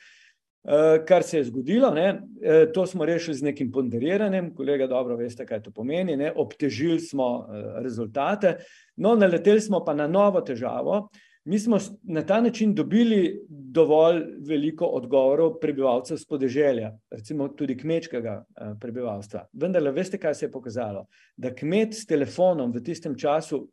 [0.63, 5.17] Uh, kar se je zgodilo, ne, uh, to smo rešili z nekim ponderiranjem, kolega, dobro
[5.19, 6.15] veste, kaj to pomeni.
[6.15, 8.55] Ne, obtežili smo uh, rezultate,
[8.95, 11.09] no, naleteli smo pa na novo težavo,
[11.45, 18.35] Mi smo na ta način dobili dovolj veliko odgovorov prebivalcev z podeželja, recimo tudi kmečkega
[18.43, 19.47] eh, prebivalstva.
[19.53, 21.05] Vendar, veste, kaj se je pokazalo?
[21.37, 23.67] Da kmet s telefonom v tistem času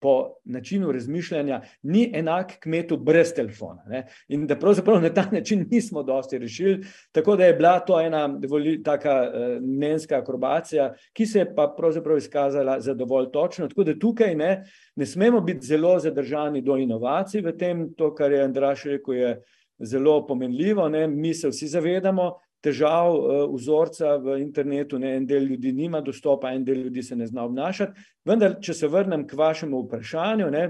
[0.00, 3.82] po načinu razmišljanja ni enak kmetu brez telefona.
[3.88, 4.06] Ne?
[4.28, 8.40] In da pravzaprav na ta način nismo dosti rešili, tako da je bila to ena
[8.84, 13.68] taka uh, mnenjska akrobacija, ki se je pa pravzaprav izkazala za dovolj točno.
[13.68, 14.64] Tako da tukaj ne,
[14.96, 19.40] ne smemo biti zelo zadržani do inovacij v tem, to, kar je Andraš rekel, je
[19.78, 20.88] zelo pomenljivo.
[20.88, 21.06] Ne?
[21.06, 22.34] Mi se vsi zavedamo,
[22.64, 27.16] težav uh, vzorca v internetu, ne, en del ljudi nima dostopa, en del ljudi se
[27.16, 28.06] ne zna obnašati.
[28.26, 30.64] Vendar, če se vrnem k vašemu vprašanju, ne,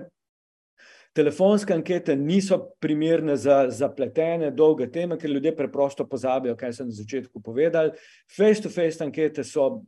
[1.18, 6.95] telefonske ankete niso primerne za zapletene, dolge teme, ker ljudje preprosto pozabijo, kaj sem na
[6.95, 7.91] začetku povedal.
[8.36, 9.82] Face-to-face ankete so,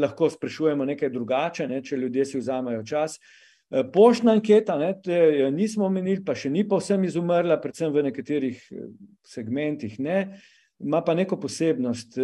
[0.00, 3.18] lahko sprašujemo nekaj drugače, ne, če ljudje si vzamejo čas.
[3.70, 8.64] Eh, poštna anketa, ne, te nismo omenili, pa še ni povsem izumrla, predvsem v nekaterih
[8.70, 8.88] eh,
[9.26, 9.98] segmentih.
[10.00, 10.22] Ne.
[10.30, 12.16] Uh, ima pa neko posebnost,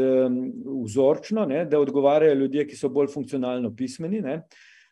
[0.84, 4.20] vzorčno, ne, da odgovarjajo ljudje, ki so bolj funkcionalno pismeni.
[4.24, 4.40] Ne.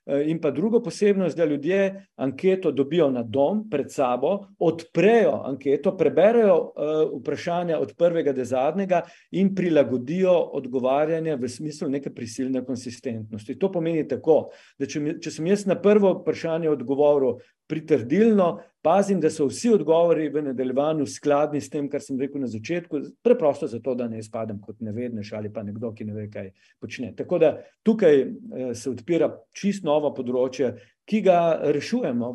[0.06, 5.96] Eh, in pa drugo posebnost, da ljudje anketo dobijo na dom, pred sabo, odprejo anketo,
[5.96, 9.00] preberejo uh, vprašanja od prvega do zadnjega
[9.30, 13.58] in prilagodijo odgovarjanje v smislu neke prisilne konsistentnosti.
[13.58, 19.30] To pomeni tako, da če, če sem jaz na prvo vprašanje odgovoril pritrdilno, pazim, da
[19.30, 23.94] so vsi odgovori v nadaljevanju skladni s tem, kar sem rekel na začetku, preprosto zato,
[23.96, 26.50] da ne izpadem kot nevednež ali pa nekdo, ki ne ve, kaj
[26.80, 27.14] počne.
[27.16, 30.74] Tako da tukaj eh, se odpira čist novo področje,
[31.08, 31.38] ki ga
[31.72, 32.34] rešujemo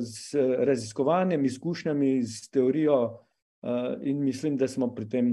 [0.00, 5.32] z eh, raziskovanjem, izkušnjami, s teorijo eh, in mislim, da smo pri tem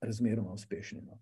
[0.00, 1.02] razmeroma uspešni.
[1.02, 1.18] No.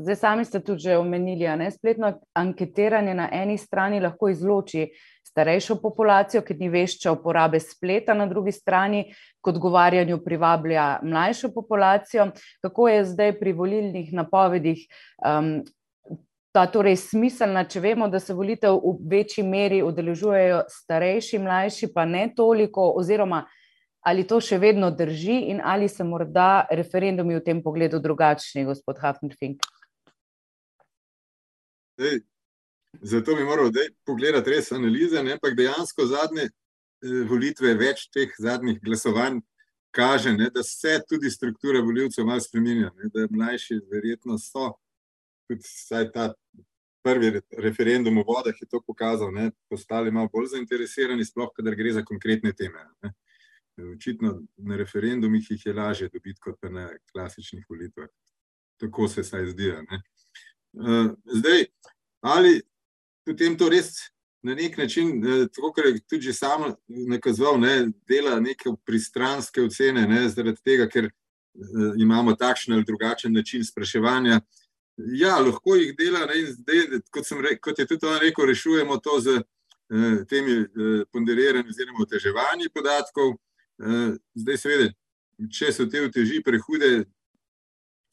[0.00, 4.86] Zdaj, sami ste tudi že omenili, da spletno anketiranje na eni strani lahko izloči
[5.28, 9.04] starejšo populacijo, ki ni vešča uporabe spleta, na drugi strani,
[9.44, 12.30] kot govarjanju, privablja mlajšo populacijo.
[12.64, 14.86] Kako je zdaj pri volilnih napovedih
[15.26, 15.60] um,
[16.52, 22.04] ta torej smiselna, če vemo, da se volitev v večji meri udeležujejo starejši, mlajši, pa
[22.04, 23.44] ne toliko, oziroma
[24.00, 28.96] ali to še vedno drži in ali se morda referendumi v tem pogledu drugačni, gospod
[29.02, 29.60] Hafnerfink?
[32.00, 32.20] Ej,
[33.02, 33.70] zato bi moral
[34.06, 39.40] pogledati res analize, ampak dejansko zadnje eh, volitve, več teh zadnjih glasovanj
[39.90, 42.90] kaže, ne, da se tudi struktura voljivcev malo spremenja.
[42.96, 44.72] Ne, da mlajši verjetno so,
[45.48, 46.32] tudi saj ta
[47.02, 51.92] prvi referendum o vodah je to pokazal, ne, postali malo bolj zainteresirani, sploh, kadar gre
[51.92, 52.84] za konkretne teme.
[53.02, 53.12] Ne.
[53.94, 58.08] Očitno na referendumih jih je lažje dobiti kot na klasičnih volitvah.
[58.80, 59.72] Tako se saj zdi.
[59.90, 60.02] Ne.
[60.72, 61.64] Uh, zdaj,
[62.20, 62.60] ali
[63.26, 63.96] potem to res
[64.42, 70.06] na nek način, uh, tako kot je tudi sam nakazoval, ne, dela neke pristranske ocene,
[70.06, 74.40] ne, zaradi tega, ker uh, imamo takšen ali drugačen način spraševanja.
[74.96, 79.20] Ja, lahko jih dela, ne, zdaj, kot, re, kot je tudi on rekel, rešujemo to
[79.20, 83.36] z uh, temi uh, ponderiranji oziroma oteževanji podatkov.
[83.80, 84.92] Uh, zdaj, seveda,
[85.50, 87.04] če so te uteži prehude,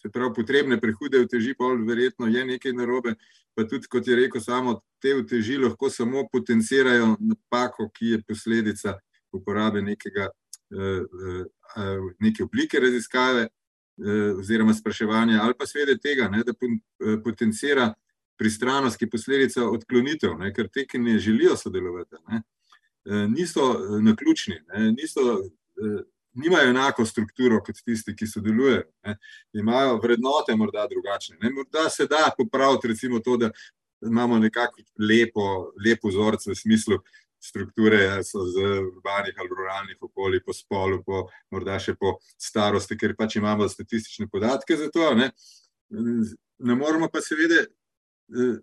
[0.08, 3.16] se pravi, potrebne prehude uteži, pa verjetno je nekaj narobe.
[3.56, 8.98] Pa tudi, kot je rekel, samo te uteži lahko samo potencirajo napako, ki je posledica
[9.32, 10.30] uporabe nekega,
[10.72, 11.04] eh,
[11.78, 16.54] eh, neke oblike raziskave eh, oziroma spraševanja, ali pa seveda tega, ne, da
[17.24, 17.94] potencira
[18.38, 22.44] pristranost, ki je posledica odklonitev, ne, ker te, ki ne želijo sodelovati, ne,
[23.32, 23.64] niso
[24.04, 25.42] naključni, ne, niso
[26.38, 28.84] nimajo enako strukturo kot tisti, ki sodelujejo.
[29.54, 31.38] Imajo vrednote morda drugačne.
[31.42, 31.52] Ne?
[31.56, 33.52] Morda se da popraviti recimo to, da
[34.06, 37.00] imamo nekako lepo, lepo vzorce v smislu
[37.40, 43.14] strukture, so z urbanih ali ruralnih okolij, po spolu, po, morda še po starosti, ker
[43.18, 45.12] pač imamo statistične podatke za to.
[45.18, 45.32] Ne,
[46.60, 48.58] ne moramo pa seveda eh,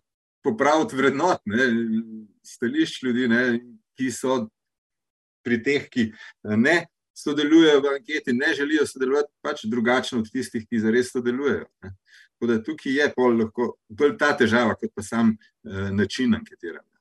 [0.45, 1.69] popraviti vrednot, ne,
[2.45, 3.45] stališč ljudi, ne,
[3.99, 4.43] ki so
[5.45, 6.09] pri teh, ki
[6.59, 6.83] ne
[7.15, 11.67] sodelujejo v anketi, ne želijo sodelovati, pač drugačno od tistih, ki zares sodelujejo.
[11.83, 16.94] Tako da tukaj je pol lahko bolj ta težava, kot pa sam eh, način anketiranja.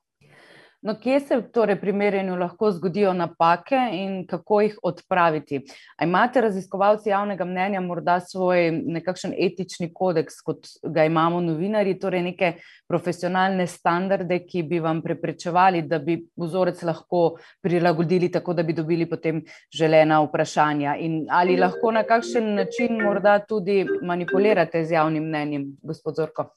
[0.83, 5.61] No, kje se torej pri merjenju lahko zgodijo napake in kako jih odpraviti?
[5.95, 12.25] A imate raziskovalci javnega mnenja morda svoj nekakšen etični kodeks, kot ga imamo novinari, torej
[12.25, 12.49] neke
[12.91, 17.21] profesionalne standarde, ki bi vam preprečevali, da bi vzorec lahko
[17.63, 19.39] prilagodili tako, da bi dobili potem
[19.71, 20.97] želena vprašanja?
[20.99, 26.49] In ali lahko na kakšen način morda tudi manipulirate z javnim mnenjem, gospod Zorko?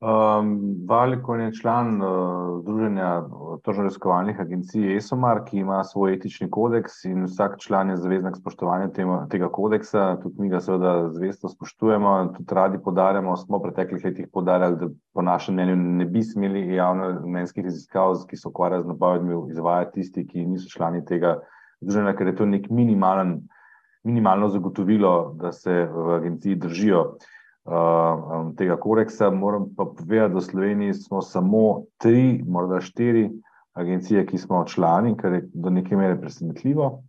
[0.00, 3.22] Um, Valikon je član uh, Združenja
[3.64, 9.22] tržno-reskovalnih agencij ESOMAR, ki ima svoj etični kodeks in vsak član je zaveznik spoštovanja tema,
[9.32, 10.18] tega kodeksa.
[10.22, 13.36] Tudi mi ga seveda zvesto spoštujemo in tudi radi podarjamo.
[13.36, 18.18] Smo v preteklih letih podarjali, da po našem mnenju ne bi smeli javno mnenjskih raziskav,
[18.28, 21.38] ki so ukvarjali z napovedmi, izvajati tisti, ki niso člani tega
[21.80, 23.38] združenja, ker je to nek minimalen,
[24.04, 27.06] minimalno zagotovilo, da se v agenciji držijo.
[27.66, 29.30] Uh, tega kodeksa.
[29.30, 33.30] Moram pa povedati, da v Sloveniji smo samo tri, morda štiri
[33.74, 37.02] agencije, ki smo člani, kar je do neke mere presenetljivo.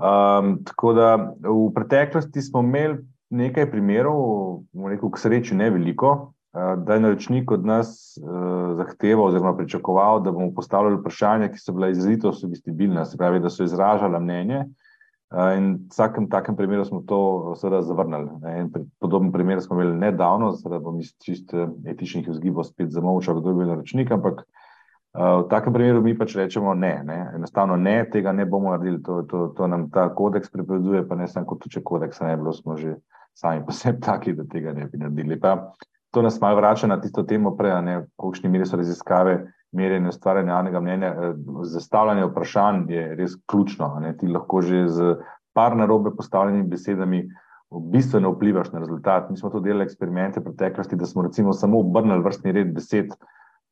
[0.00, 1.10] Um, tako da
[1.40, 2.98] v preteklosti smo imeli
[3.30, 6.14] nekaj primerov, rekel, k sreči ne veliko,
[6.56, 11.60] uh, da je naročnik od nas uh, zahteval oziroma pričakoval, da bomo postavljali vprašanja, ki
[11.60, 14.64] so bila izrazito sugestibilna, se pravi, da so izražala mnenje.
[15.34, 18.30] In v vsakem takem primeru smo to seveda zavrnili.
[19.02, 21.54] Podoben primer smo imeli nedavno, seveda bom iz čist
[21.86, 24.44] etičnih vzgibov spet zamovčal, kdo je bil naročnik, ampak
[25.14, 27.18] v takem primeru mi pač rečemo ne, ne.
[27.34, 31.26] enostavno ne, tega ne bomo naredili, to, to, to nam ta kodeks prepoveduje, pa ne
[31.30, 32.96] samo kot če kodeksa ne bilo, smo že
[33.34, 35.40] sami po sebi taki, da tega ne bi naredili.
[35.40, 35.72] Pa
[36.14, 39.40] to nas malo vrača na tisto temo prej, ne, v kolikšni meri so raziskave
[39.74, 41.32] merjenje ustvarjanja javnega mnenja, eh,
[41.70, 43.90] zastavljanje vprašanj je res ključno.
[44.00, 44.16] Ne?
[44.16, 45.16] Ti lahko že z
[45.54, 47.24] par narobe postavljenimi besedami
[47.92, 49.30] bistveno vplivaš na rezultat.
[49.30, 53.14] Mi smo to delali eksperimente v preteklosti, da smo recimo samo obrnili vrstni red besed,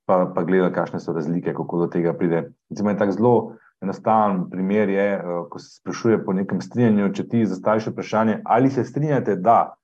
[0.06, 2.48] pa, pa gledali, kakšne so razlike, kako do tega pride.
[2.70, 7.28] Recimo en tak zelo enostaven primer je, eh, ko se sprašuje po nekem strinjanju, če
[7.28, 9.74] ti zastaviš vprašanje, ali se strinjate, da.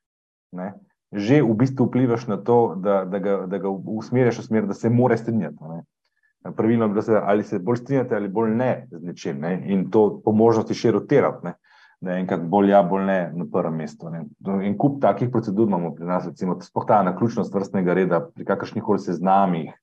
[0.52, 0.74] Ne?
[1.12, 4.74] Že v bistvu vplivaš na to, da, da, ga, da ga usmeriš v smer, da
[4.74, 5.56] se mora strinjati.
[5.60, 5.82] Ne?
[6.56, 9.40] Pravilno je bilo, se, ali se bolj strinjate ali bolj ne z nečim.
[9.40, 9.62] Ne?
[9.66, 11.46] In to po možnosti še rotirati.
[11.46, 11.54] Ne?
[12.00, 14.10] Da je enkrat bolj ja, bolj ne na prvem mestu.
[14.10, 14.24] Ne?
[14.66, 18.84] In kup takih procedur imamo pri nas, recimo, spoh ta naključnost vrstnega reda, pri kakršnih
[18.84, 19.74] koli seznamih.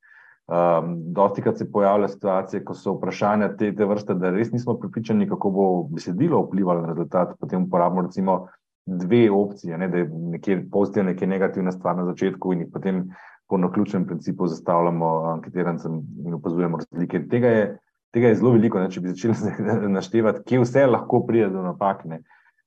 [0.46, 4.76] Um, dosti krat se pojavlja situacije, ko so vprašanja te, te vrste, da res nismo
[4.78, 7.34] pripričani, kako bo besedilo vplivalo na rezultat.
[7.42, 8.36] Potem uporabimo recimo
[8.86, 9.88] dve opcije, ne?
[9.90, 13.08] da je nekje pozitivna, nekje negativna stvar na začetku in jih potem
[13.48, 17.28] po naključnem principu zastavljamo anketirancem in opazujemo razlike.
[17.30, 17.66] Tega je,
[18.14, 18.80] tega je zelo veliko.
[18.80, 18.90] Ne?
[18.92, 22.22] Če bi začeli naštevati, kje vse lahko pride do napak, ne?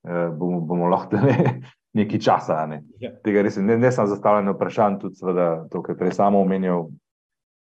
[0.07, 1.35] Eh, bomo, bomo lahko le
[1.99, 2.63] nekaj časa.
[2.71, 2.83] Ne?
[3.03, 3.13] Ja.
[3.25, 6.89] Tega res ne, ne samo zastavljanje vprašanj, tudi seveda, to, kar prej samo omenjal,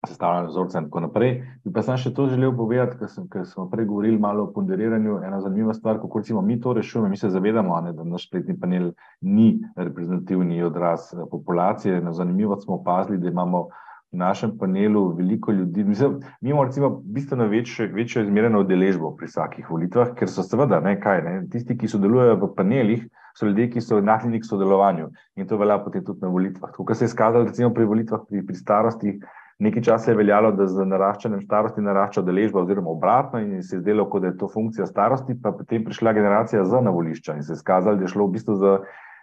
[0.07, 1.33] sestavljanje vzorcev in tako naprej.
[1.65, 4.53] Bi pa sem še to želel povedati, ker, sem, ker smo prej govorili malo o
[4.55, 5.21] ponderiranju.
[5.27, 8.59] Ena zanimiva stvar, kako recimo mi to rešujemo, mi se zavedamo, ne, da naš spletni
[8.61, 12.01] panel ni reprezentativni odraz eh, populacije.
[12.01, 13.69] Na zanimivo smo opazili, da imamo
[14.15, 15.85] v našem panelu veliko ljudi.
[15.85, 20.81] Mislim, mi imamo recimo bistveno večjo, večjo izmereno udeležbo pri vsakih volitvah, ker so seveda
[20.81, 23.07] ne, kaj, ne, tisti, ki sodelujejo v panelih.
[23.35, 26.71] So ljudje, ki so naklonjeni k sodelovanju in to velja potem tudi na volitvah.
[26.71, 29.15] Tako se je skazalo, recimo pri volitvah, pri, pri starosti,
[29.59, 33.85] Nekaj časa je veljalo, da z naraščanjem starosti narašča deležba, oziroma obratno, in se je
[33.85, 37.55] zdelo, kot da je to funkcija starosti, pa potem prišla generacija za navolišča in se
[37.55, 38.73] je skazalo, da je šlo v bistvu za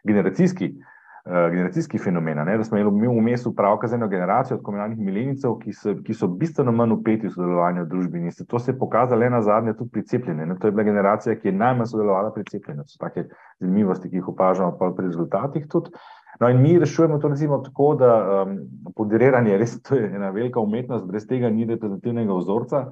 [0.07, 0.69] generacijski,
[1.25, 2.39] uh, generacijski fenomen.
[2.47, 2.55] Ne?
[2.57, 5.75] Da smo imeli v mestu pravka z eno generacijo od komunalnih milenicov, ki,
[6.07, 8.23] ki so bistveno manj upeti v sodelovanju v družbi.
[8.23, 10.55] In se to se je pokazalo na zadnje, tudi pri cepljenju.
[10.61, 12.87] To je bila generacija, ki je najmanj sodelovala pri cepljenju.
[12.87, 13.27] So take
[13.59, 15.91] zanimivosti, ki jih opažamo pri rezultatih tudi.
[16.41, 18.57] No, in mi rešujemo to recimo tako, da um,
[18.95, 22.85] podiranje res to je ena velika umetnost, brez tega ni reprezentativnega vzorca.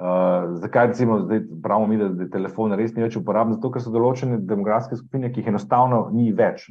[0.00, 3.54] Uh, zakaj recimo zdaj pravimo mi, da, da telefon res ni več uporaben?
[3.54, 6.66] Zato, ker so določene demografske skupine, ki jih enostavno ni več.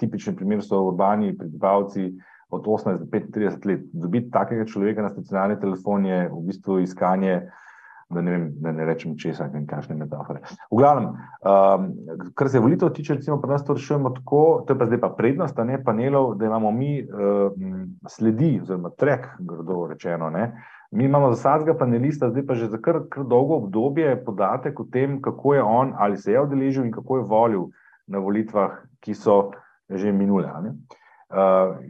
[0.00, 2.08] Tipičen primer so urbani prebivalci
[2.50, 3.84] od 18 do 35 let.
[3.92, 7.69] Dobiti takega človeka na stacionarni telefon je v bistvu iskanje uh,
[8.10, 10.40] da ne, vem, da ne rečem česa, in kakšne metafore.
[10.70, 11.12] V glavnem,
[11.46, 11.86] um,
[12.34, 15.12] kar se volitev tiče, recimo, pri nas to rešujemo tako, to je pa zdaj pa
[15.18, 20.30] prednost, ne panelov, da imamo mi um, sledi, oziroma trek, grdo rečeno.
[20.30, 20.50] Ne.
[20.90, 24.88] Mi imamo za vsakega panelista, zdaj pa že za kar, kar dolgo obdobje podatek o
[24.92, 27.68] tem, kako je on ali se je odeležil in kako je volil
[28.06, 29.50] na volitvah, ki so
[29.90, 30.50] že minule.
[30.62, 30.70] Ne.
[30.70, 30.99] Uh,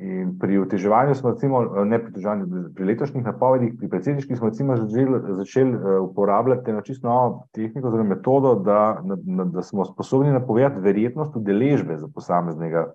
[0.01, 4.77] in pri oteževanju smo, recimo, ne pri oteževanju, pri letošnjih napovedih, pri predsedniških smo recimo
[4.77, 10.33] začeli, začeli uh, uporabljati eno čisto novo tehniko, oziroma metodo, da, na, da smo sposobni
[10.33, 12.91] napovedati verjetnost udeležbe za posameznega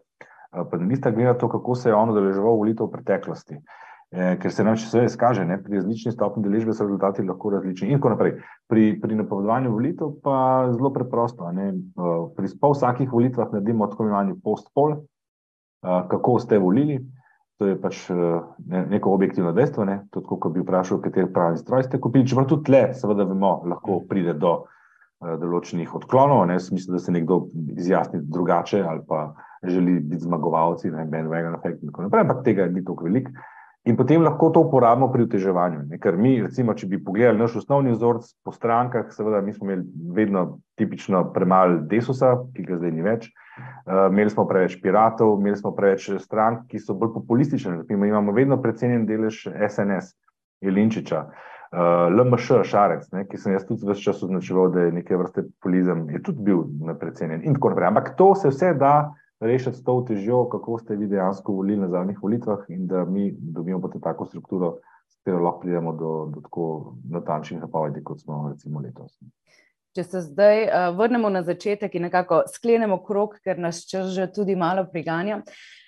[0.72, 3.60] panelista, glede na to, kako se je on udeleževal volitev v preteklosti.
[4.12, 5.58] Eh, ker se nam vse izkaže, ne?
[5.64, 7.90] pri različni stopni deležbe so rezultati lahko različni.
[7.90, 8.38] In tako naprej.
[8.70, 11.50] Pri, pri napovedovanju volitev pa zelo preprosto.
[11.52, 11.74] Ne?
[12.38, 15.02] Pri pol vsakih volitvah naredimo tako imenovani post-pol,
[16.10, 17.00] kako ste volili.
[17.60, 19.86] To je pač ne, neko objektivno dejstvo.
[19.88, 20.02] Ne?
[20.12, 22.28] To je tako, kot bi vprašal, kateri pravi stroj ste kupili.
[22.28, 24.58] Čeprav tudi tle, seveda, vemo, lahko pride do
[25.24, 27.46] določenih odklonov, ne v smislu, da se nekdo
[27.78, 29.30] izjasni drugače ali pa
[29.64, 33.32] želi biti zmagovalci, ne vem, vegan efekt in tako naprej, ampak tega ni tako veliko.
[33.86, 35.84] In potem lahko to uporabimo pri uteževanju.
[35.92, 36.00] Ne?
[36.02, 39.86] Ker mi, recimo, če bi pogledali naš osnovni vzorc po strankah, seveda, mi smo imeli
[40.16, 40.46] vedno
[40.80, 43.28] tipično premalo desusa, ki ga zdaj ni več.
[43.56, 47.84] Uh, imeli smo preveč piratov, imeli smo preveč strank, ki so bolj populistične.
[47.84, 50.16] Recimo, imamo vedno precenjen delež SNS,
[50.66, 53.28] Jelinčiča, uh, LMŠ, Šarec, ne?
[53.30, 56.66] ki sem jaz tudi vse čas označeval, da je neke vrste populizem, je tudi bil
[56.98, 57.92] precenjen in tako naprej.
[57.94, 58.96] Ampak to se vse da
[59.40, 63.32] rešiti s to težjo, kako ste vi dejansko volili na zadnjih volitvah, in da mi
[63.38, 64.78] dobimo potem tako strukturo,
[65.08, 69.18] s katero lahko pridemo do, do tako natančnih napovedi, kot smo recimo letos.
[69.96, 74.28] Če se zdaj uh, vrnemo na začetek in nekako sklenemo krok, ker nas čas že
[74.28, 75.42] tudi malo priganja.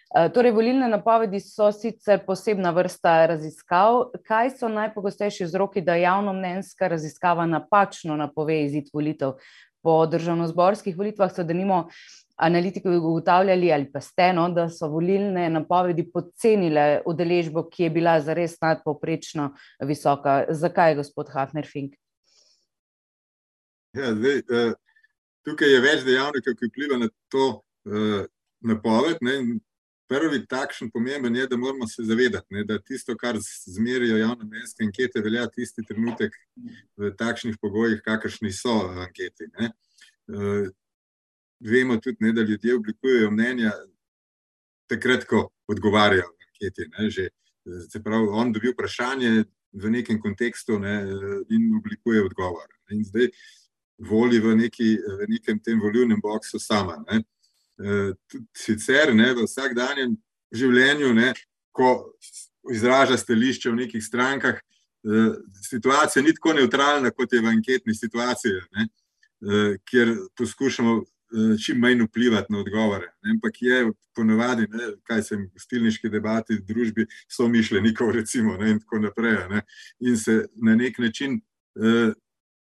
[0.07, 4.13] Uh, torej, volilne napovedi so sicer posebna vrsta raziskav.
[4.27, 9.35] Kaj so najpogostejši vzroki, da javno mnenjska raziskava napačno napove izid volitev?
[9.83, 11.85] Po državno-zborskih volitvah so denimo
[12.37, 18.17] analitiki ugotavljali, ali pa ste, no, da so volilne napovedi podcenile udeležbo, ki je bila
[18.21, 19.51] zares nadpoprečno
[19.85, 20.43] visoka.
[20.49, 21.95] Zakaj, gospod Hafner-Fink?
[23.97, 24.73] Ja, zdaj, uh,
[25.47, 28.27] tukaj je več dejavnikov, ki vplivajo na to uh,
[28.61, 29.23] napoved.
[29.25, 29.39] Ne,
[30.07, 33.35] Prvi takšen pomemben je, da moramo se zavedati, ne, da tisto, kar
[33.67, 36.37] zmerijo javne mestne ankete, velja tisti trenutek
[36.95, 39.49] v takšnih pogojih, kakršni so anketi.
[39.59, 39.73] Ne.
[41.59, 43.71] Vemo tudi, ne, da ljudje oblikujejo mnenja
[44.89, 46.89] takrat, ko odgovarjajo na anketi.
[46.97, 47.29] Ne, že,
[47.89, 49.43] se pravi, on dobi vprašanje
[49.73, 51.01] v nekem kontekstu ne,
[51.49, 52.69] in oblikuje odgovor.
[52.91, 53.31] In zdaj
[53.97, 57.01] voli v, neki, v nekem tem volivnem boksu sama.
[57.09, 57.23] Ne.
[58.55, 60.15] Sicer ne, v vsakdanjem
[60.53, 61.33] življenju, ne,
[61.75, 62.13] ko
[62.73, 64.61] izraža stališče v nekih strankah,
[65.63, 68.87] situacija ni tako neutralna, kot je v anketni situaciji, ne,
[69.85, 70.97] kjer poskušamo
[71.65, 73.07] čim manj vplivati na odgovore.
[73.23, 78.57] Ne, ampak je ponovadi, ne, kaj se v gostilniški debati v družbi so mišljenikov, recimo,
[78.57, 79.41] ne, in tako naprej.
[79.51, 79.61] Ne,
[79.99, 82.13] in se na nek način eh,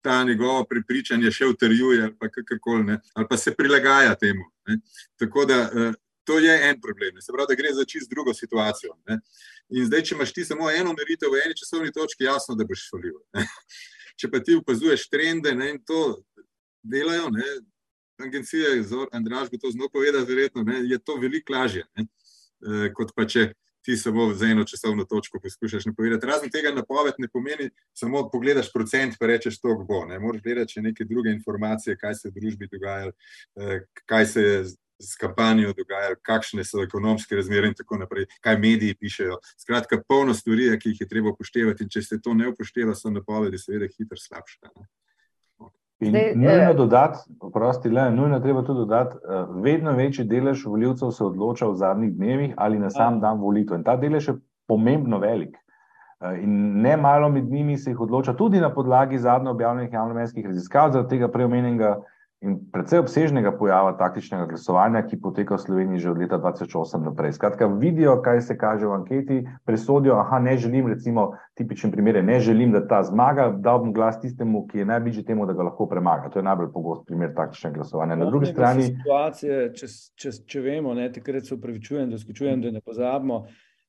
[0.02, 4.44] ta njegovo prepričanje še utrjuje, ali pa kakorkoli, ali pa se prilagaja temu.
[4.68, 4.80] Ne.
[5.18, 5.92] Tako da eh,
[6.26, 7.20] to je en problem.
[7.20, 8.96] Se pravi, da gre za čist drugo situacijo.
[9.06, 9.20] Ne.
[9.70, 12.88] In zdaj, če imaš ti samo eno meritev v eni časovni točki, jasno, da boš
[12.90, 13.14] šolil.
[14.18, 16.22] Če pa ti opazuješ trende ne, in to
[16.82, 17.44] delajo, ne,
[18.24, 23.12] agencije, Andraš bi to znal povedati, verjetno ne, je to veliko lažje, ne, e, kot
[23.16, 23.52] pa če
[23.86, 26.26] ti samo za eno časovno točko poskušaš napovedati.
[26.26, 30.00] Razen tega napoved ne pomeni samo pogledaš procent, pa rečeš, to bo.
[30.10, 33.12] Ne moreš gledati še neke druge informacije, kaj se v družbi dogaja,
[33.54, 33.78] e,
[34.10, 34.58] kaj se je
[34.98, 39.38] s kampanjo dogaja, kakšne so ekonomske razmere in tako naprej, kaj mediji pišejo.
[39.60, 43.12] Skratka, polno stvari, ki jih je treba upoštevati in če se to ne upošteva, so
[43.12, 44.72] napovedi seveda hitro slabše.
[46.00, 50.66] In Zdaj, nujno eh, dodati, oprosti, le, nujno treba tudi dodati, uh, vedno večji delež
[50.66, 53.20] voljivcev se odloča v zadnjih dnevih ali na sam a.
[53.20, 53.78] dan volitev.
[53.78, 54.34] In ta delež je
[54.68, 55.56] pomembno velik.
[56.20, 60.46] Uh, in ne malo med njimi se jih odloča tudi na podlagi zadnjo objavljenih javnomestnih
[60.46, 61.96] raziskav, zaradi tega preomenjenega
[62.44, 67.32] in predvsej obsežnega pojava taktičnega glasovanja, ki poteka v Sloveniji že od leta 2008 naprej.
[67.32, 72.40] Skratka, vidijo, kaj se kaže v anketi, presodijo, aha, ne želim, recimo, tipičen primer ne
[72.40, 75.88] želim, da ta zmaga, da bom glas tistemu, ki je najbližji temu, da ga lahko
[75.88, 76.30] premaga.
[76.30, 78.16] To je najbolj pogost primer taktičnega glasovanja.
[78.16, 78.90] Na drugi strani.
[78.92, 83.46] Situacije, če, če, če vemo, ne, takrat se upravičujem, da skočujem, da ne pozabimo.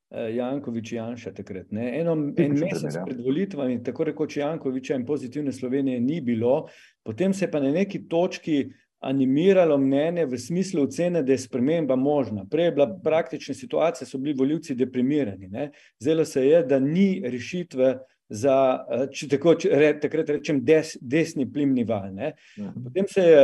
[0.10, 1.72] Eh, Jankovič Janša takrat.
[1.76, 1.89] Ne.
[2.00, 3.02] Eno, en mesec ja.
[3.04, 6.70] pred volitvami, tako rekoč Jankoviča in pozitivne Slovenije ni bilo,
[7.08, 8.66] potem se je pa na neki točki
[8.99, 12.43] animiralo mnenje v smislu ocene, da je sprememba možna.
[12.49, 15.47] Prej je bila praktična situacija, so bili voljivci deprimirani.
[15.47, 15.70] Ne.
[15.99, 17.93] Zdelo se je, da ni rešitve
[18.30, 18.58] za,
[18.91, 22.10] eh, če tako re, takrat rečem, des, desni plimni val.
[22.14, 22.34] Ne.
[22.60, 22.84] Mhm.
[22.84, 23.43] Potem se je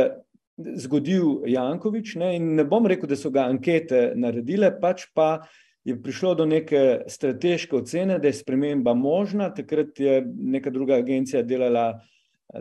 [0.84, 5.46] zgodil Jankovič ne, in ne bom rekel, da so ga ankete naredile, pač pa
[5.84, 9.50] je prišlo do neke strateške ocene, da je sprememba možna.
[9.54, 12.00] Takrat je neka druga agencija delala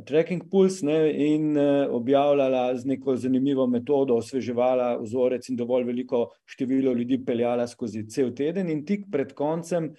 [0.05, 1.57] Tracking Pulse ne, in
[1.91, 8.31] objavljala z neko zanimivo metodo, osveževala vzorec in dovolj veliko število ljudi peljala skozi cel
[8.33, 9.91] teden, in tik pred koncem,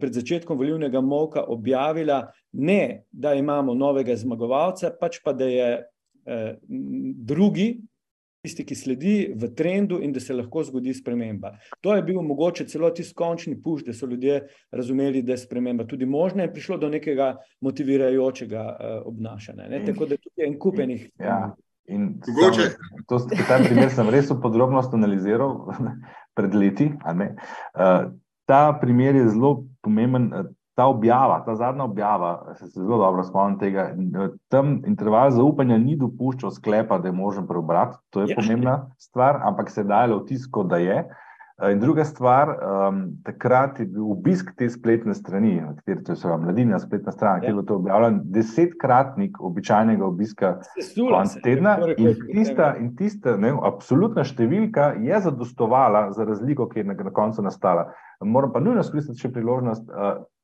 [0.00, 5.70] pred začetkom volilnega moka, objavila ne, da imamo novega zmagovalca, pač pa da je
[7.28, 7.68] drugi,
[8.44, 11.54] tisti, ki sledi v trendu, in da se lahko zgodi sprememba.
[11.84, 14.42] To je bil mogoče celo tisti končni puš, da so ljudje
[14.72, 17.34] razumeli, da je sprememba tudi možna, in prišlo do nekega
[17.64, 18.64] motivirajočega
[19.04, 21.08] obnašanja, ne, tako da tudi en kup enih.
[21.18, 21.54] Ja.
[21.86, 22.14] In
[23.08, 23.18] to,
[23.48, 25.66] ta primer sem res v podrobnost analiziral
[26.36, 27.34] pred leti, ne.
[28.48, 30.30] ta primer je zelo pomemben,
[30.74, 33.88] ta objava, ta zadnja objava, se zelo dobro spomnim tega,
[34.50, 39.70] tam interval zaupanja ni dopuščal sklepa, da je možen preobrat, to je pomembna stvar, ampak
[39.70, 41.04] se je dajalo vtis, kot da je.
[41.70, 42.50] In druga stvar,
[43.22, 47.54] takrat je bil obisk te spletne strani, kateri to je Mladina spletna stran, kjer je
[47.54, 50.56] bilo to objavljeno, desetkratnik običajnega obiska
[50.98, 56.90] konec tedna in tista, in tista, ne, absolutna številka je zadostovala za razliko, ki je
[56.90, 57.92] na koncu nastala.
[58.18, 59.86] Moram pa nujno izkoristiti še priložnost,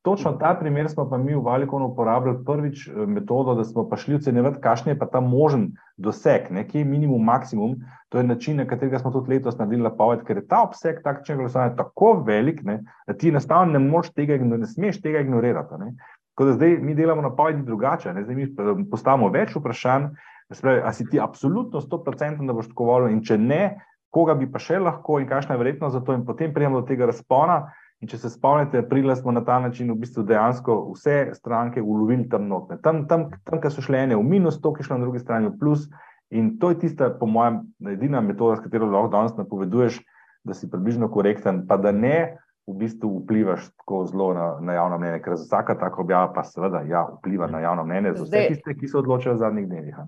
[0.03, 4.15] točno ta primer smo pa mi v Valiconu uporabljali prvič metodo, da smo pa šli
[4.15, 7.77] ocenjevati, kakšen je pa ta možen doseg, ne, kje je minimum, maksimum,
[8.09, 11.43] to je način, na katerega smo tudi letos naredili napoved, ker je ta obseg takšnega
[11.43, 15.95] glasovanja tako velik, ne, da ti enostavno ne moreš tega, ne smeš tega ignorirati, ne.
[16.35, 20.09] Tako da zdaj mi delamo napovedi drugače, ne, zdaj mi postavimo več vprašanj,
[20.53, 23.63] se pravi, a si ti absolutno stoprocentno, da boš tako volil, in če ne,
[24.11, 26.87] koga bi pa še lahko in kakšna je verjetnost za to, in potem pridemo do
[26.89, 27.61] tega razpona.
[28.01, 32.29] In če se spomnite, aprila smo na ta način v bistvu dejansko vse stranke ulovili
[32.33, 32.79] tam noter.
[32.81, 35.21] Tam, tam, tam, kjer so šle ene v minus, to, ki je šlo na drugi
[35.21, 35.85] strani v plus.
[36.33, 37.61] In to je tista, po mojem,
[37.93, 39.99] edina metoda, s katero lahko danes napoveduješ,
[40.49, 42.39] da si približno korekten, pa da ne
[42.71, 46.85] v bistvu vplivaš tako zelo na, na javno mnenje, ker vsaka taka objava pa seveda
[46.89, 50.01] ja, vpliva na javno mnenje za vse tiste, ki se odločajo v zadnjih dnevih.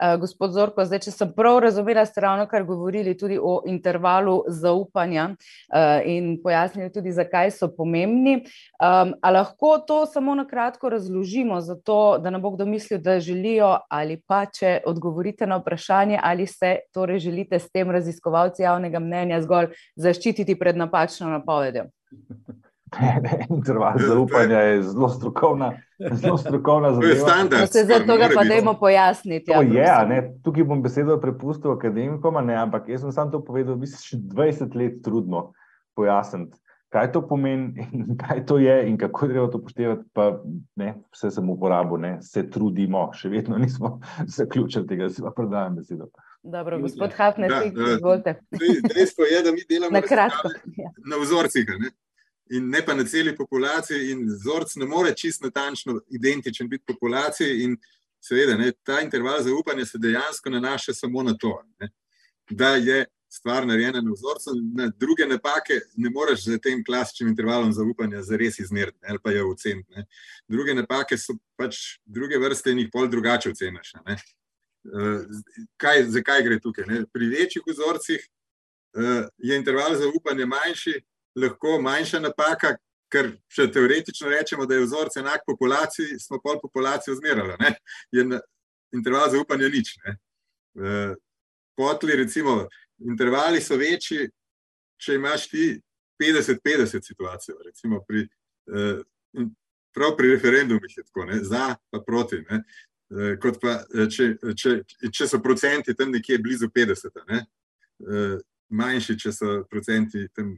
[0.00, 4.38] Uh, gospod Zorko, zdaj, če sem prav razumela, ste ravno kar govorili tudi o intervalu
[4.48, 8.38] zaupanja uh, in pojasnili tudi, zakaj so pomembni.
[8.80, 13.74] A lahko to samo na kratko razložimo, zato da ne bo kdo mislil, da želijo,
[13.90, 19.42] ali pa če odgovorite na vprašanje, ali se torej želite s tem raziskovalci javnega mnenja
[19.44, 21.90] zgolj zaščititi pred napačno napovedjo.
[23.56, 25.72] Interval zaupanja je zelo strokovna,
[26.12, 27.44] zelo strokovna zadeva.
[27.50, 29.50] No, se zdaj tega pa dajmo pojasniti.
[29.50, 33.76] Ja, je, ne, tukaj bom besedo prepustil akademikom, ne, ampak jaz sem sam to povedal,
[33.76, 35.52] mi se še 20 let trudimo
[35.94, 36.58] pojasniti,
[36.90, 40.32] kaj to pomeni in kaj to je in kako treba to poštevati, pa
[40.76, 43.98] ne, vse sem uporabil, ne, se trudimo, še vedno nismo
[44.38, 46.10] zaključili tega, da si pa predajam besedo.
[46.42, 48.38] Dobro, gospod Hafner, izvolite.
[48.94, 50.48] Dejstvo je, da mi delamo na kratko.
[50.76, 50.88] Ja.
[51.04, 51.90] Na vzorcih, ne?
[52.50, 57.62] In ne pa na celi populaciji, in vzorec ne more čisto natančno identičen biti populaciji.
[57.64, 57.76] In
[58.20, 61.88] seveda, ne, ta interval zaupanja se dejansko nanaša samo na to, ne,
[62.50, 67.72] da je stvar narejena na vzorcu, na druge napake ne moreš z tem klasičnim intervalom
[67.72, 70.02] zaupanja zares izmeriti ali pa jo oceniti.
[70.48, 73.92] Druge napake so pač druge vrste in jih pol drugače oceniš.
[75.76, 76.86] Kaj, zakaj gre tukaj?
[76.88, 77.04] Ne?
[77.12, 80.96] Pri večjih vzorcih uh, je interval zaupanja manjši,
[81.40, 82.74] lahko manjša napaka,
[83.10, 87.56] ker če teoretično rečemo, da je vzorec enak populaciji, smo pol populacijo zmerali.
[87.60, 87.74] Ne?
[88.14, 88.26] Je
[88.94, 89.94] interval zaupanja nič.
[90.04, 90.14] Ne?
[90.14, 90.98] E,
[91.78, 92.68] potli, recimo,
[92.98, 94.28] intervali so večji,
[95.00, 95.72] če imaš ti
[96.22, 97.58] 50-50 situacijo.
[97.64, 98.26] Recimo pri,
[98.70, 98.92] e,
[99.94, 101.42] prav pri referendumih je tako, ne?
[101.44, 102.44] za pa proti.
[102.50, 102.62] Ne?
[103.42, 104.76] Kot pa, če, če,
[105.10, 107.40] če so procenti tam nekje blizu 50, ne?
[108.70, 110.52] manjši, če so procenti tam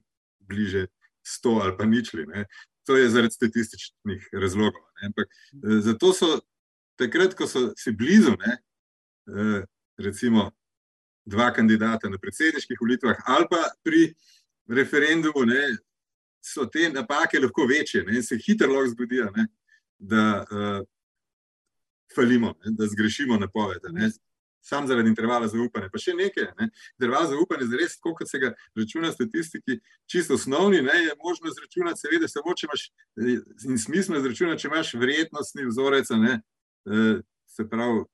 [0.48, 0.86] bliže
[1.22, 2.26] 100 ali pa ničli.
[2.26, 2.46] Ne.
[2.86, 4.82] To je zaradi statističnih razlogov.
[5.00, 5.06] Ne.
[5.06, 6.40] Ampak eh, zato so
[6.98, 8.58] takrat, ko so si blizu, ne,
[9.28, 9.64] eh,
[9.98, 10.50] recimo
[11.24, 14.14] dva kandidata na predsedniških volitvah ali pa pri
[14.68, 15.76] referendumu, ne,
[16.42, 19.46] so te napake lahko večje ne, in se hitro lahko zgodijo, ne,
[19.98, 20.86] da uh,
[22.14, 23.82] falimo, ne, da zgrešimo napoved
[24.62, 25.90] sam zaradi intervala zaupanja.
[25.92, 26.68] Pa še nekaj, ne?
[26.94, 29.80] interval zaupanja je res, kot se ga računa statistiki,
[30.10, 30.94] čisto osnovni, ne?
[31.08, 32.86] je možno izračunati, seveda, samo če imaš
[33.66, 36.38] in smisel izračunati, če imaš vrednostni vzorec, ne?
[36.86, 37.10] E,
[37.50, 38.06] se pravi,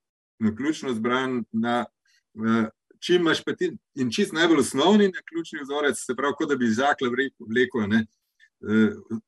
[0.44, 1.42] na ključno zbran.
[1.52, 1.84] Na,
[2.34, 2.66] e,
[2.98, 6.56] Če imaš pa ti in čist najbolj osnovni na ključni vzorec, se pravi, kot da
[6.58, 8.00] bi zakle vleko e,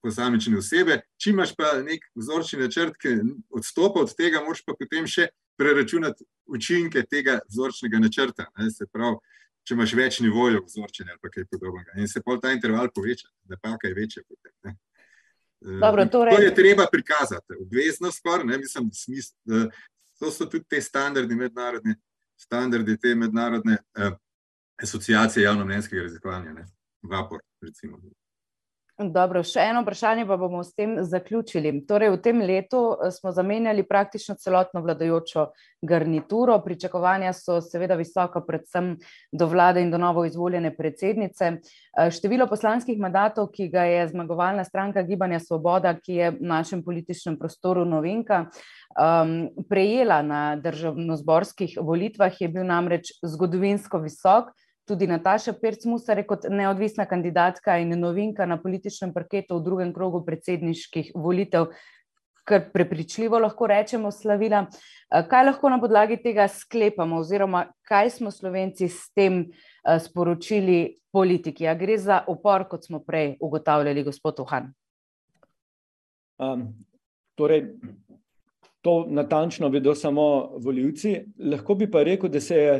[0.02, 3.20] posamične osebe, če imaš pa nek vzorčni načrt, ki
[3.54, 5.28] odstopa od tega, moraš pa potem še
[5.60, 8.48] preračunati učinke tega vzorčnega načrta.
[8.72, 9.20] Se pravi,
[9.68, 11.98] če imaš več nivojev vzorčenja ali kaj podobnega.
[12.00, 14.24] In se pol ta interval poveča, napaka je večja.
[14.28, 14.78] Potem,
[15.60, 16.36] Dobro, torej...
[16.36, 19.34] To je treba prikazati, obvezno skoraj, ne mislim, smisl,
[20.18, 21.94] to so tudi te standardi mednarodne,
[22.40, 24.14] standardi te mednarodne eh,
[24.82, 26.64] asociacije javno-mnenjskega raziskovanja,
[27.02, 28.00] VAPOR, recimo.
[29.00, 31.70] Dobro, še eno vprašanje, pa bomo s tem zaključili.
[31.88, 35.46] Torej, v tem letu eh, smo zamenjali praktično celotno vladajočo
[35.80, 36.58] garnituro.
[36.60, 38.92] Pričakovanja so seveda visoka, predvsem
[39.32, 41.48] do vlade in do novo izvoljene predsednice.
[41.56, 46.84] Eh, število poslanskih mandatov, ki ga je zmagovalna stranka Gibanja Svoboda, ki je v našem
[46.84, 48.50] političnem prostoru novinka,
[49.00, 54.52] um, prejela na državno-zborskih volitvah, je bil namreč zgodovinsko visok
[54.90, 61.12] tudi Nataša Pirc-Musar kot neodvisna kandidatka in novinka na političnem parketu v drugem krogu predsedniških
[61.14, 61.70] volitev,
[62.44, 64.64] kar prepričljivo lahko rečemo, slavila.
[64.66, 70.98] Eh, kaj lahko na podlagi tega sklepamo, oziroma kaj smo Slovenci s tem eh, sporočili
[71.12, 71.68] politiki?
[71.70, 74.72] A gre za upor, kot smo prej ugotavljali, gospod Uhan?
[76.40, 76.70] Um,
[77.38, 77.68] torej,
[78.82, 81.20] to natančno vedo samo voljivci.
[81.38, 82.78] Lahko bi pa rekel, da se je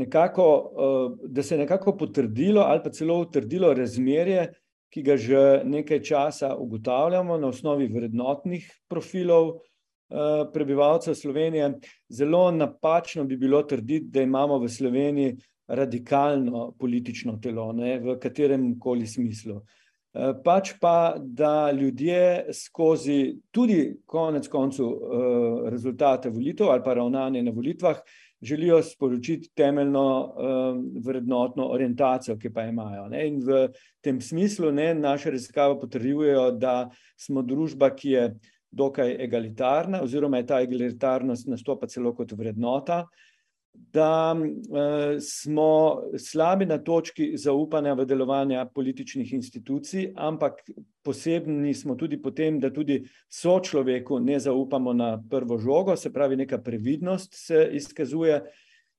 [0.00, 4.48] nekako, eh, da se je nekako potrdilo ali pa celo utrdilo razmerje,
[4.90, 11.72] ki ga že nekaj časa ugotavljamo na osnovi vrednotnih profilov eh, prebivalcev Slovenije.
[12.08, 15.36] Zelo napačno bi bilo trditi, da imamo v Sloveniji
[15.68, 19.60] radikalno politično telo, ne, v katerem koli smislu.
[19.60, 24.90] Eh, pač pa, da ljudje skozi tudi konec koncu
[25.70, 28.02] rezultate volitev ali pa ravnanje na volitvah
[28.42, 33.08] želijo sporočiti temeljno um, vrednotno orientacijo, ki pa imajo.
[33.08, 33.26] Ne?
[33.28, 33.66] In v
[34.00, 36.88] tem smislu ne, naše raziskave potrjujejo, da
[37.20, 38.24] smo družba, ki je
[38.70, 43.04] dokaj egalitarna, oziroma je ta egalitarnost nastopa celo kot vrednota.
[43.72, 50.62] Da uh, smo slabi na točki zaupanja v delovanje političnih institucij, ampak
[51.02, 56.36] posebni smo tudi potem, da tudi so človeku ne zaupamo na prvo žogo, se pravi,
[56.36, 58.42] neka previdnost se izkazuje,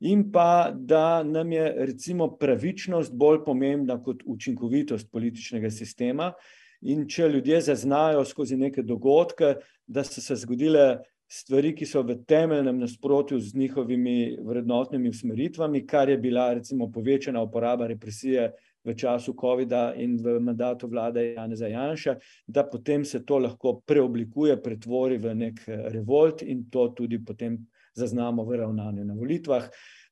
[0.02, 6.34] in pa da nam je recimo pravičnost bolj pomembna kot učinkovitost političnega sistema.
[6.82, 10.98] In če ljudje zaznajo skozi neke dogodke, da so se zgodile
[11.32, 17.42] stvari, ki so v temeljnem nasprotju z njihovimi vrednotnimi usmeritvami, kar je bila recimo povečana
[17.42, 18.52] uporaba represije
[18.84, 22.16] v času COVID-a in v mandatu vlade Janeza Janša,
[22.48, 27.58] da potem se to lahko preoblikuje, pretvori v nek eh, revolt in to tudi potem
[27.94, 29.70] zaznamo v ravnanju na volitvah.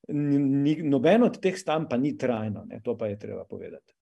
[0.08, 3.99] Noben od teh stanj pa ni trajno, ne, to pa je treba povedati.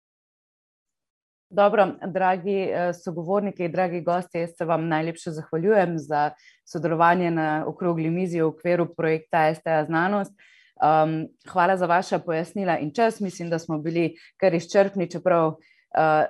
[1.49, 6.31] Dobro, dragi eh, sogovorniki, dragi gosti, jaz se vam najlepše zahvaljujem za
[6.65, 10.33] sodelovanje na okrogli mizi v okviru projekta STA Znanost.
[10.77, 13.19] Um, hvala za vaša pojasnila in čas.
[13.19, 15.55] Mislim, da smo bili kar izčrpni, čeprav uh,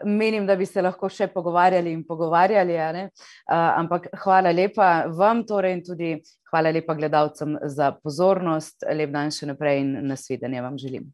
[0.06, 2.77] menim, da bi se lahko še pogovarjali in pogovarjali.
[2.77, 3.10] Uh,
[3.52, 6.15] ampak hvala lepa vam torej in tudi
[6.52, 8.85] hvala lepa gledalcem za pozornost.
[8.94, 11.10] Lep dan še naprej in nasvidenje vam želim.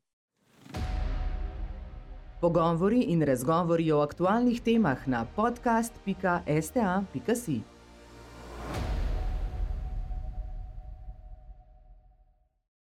[2.44, 6.14] Pogovori in razgovori o aktualnih temah na podcast.sta.si.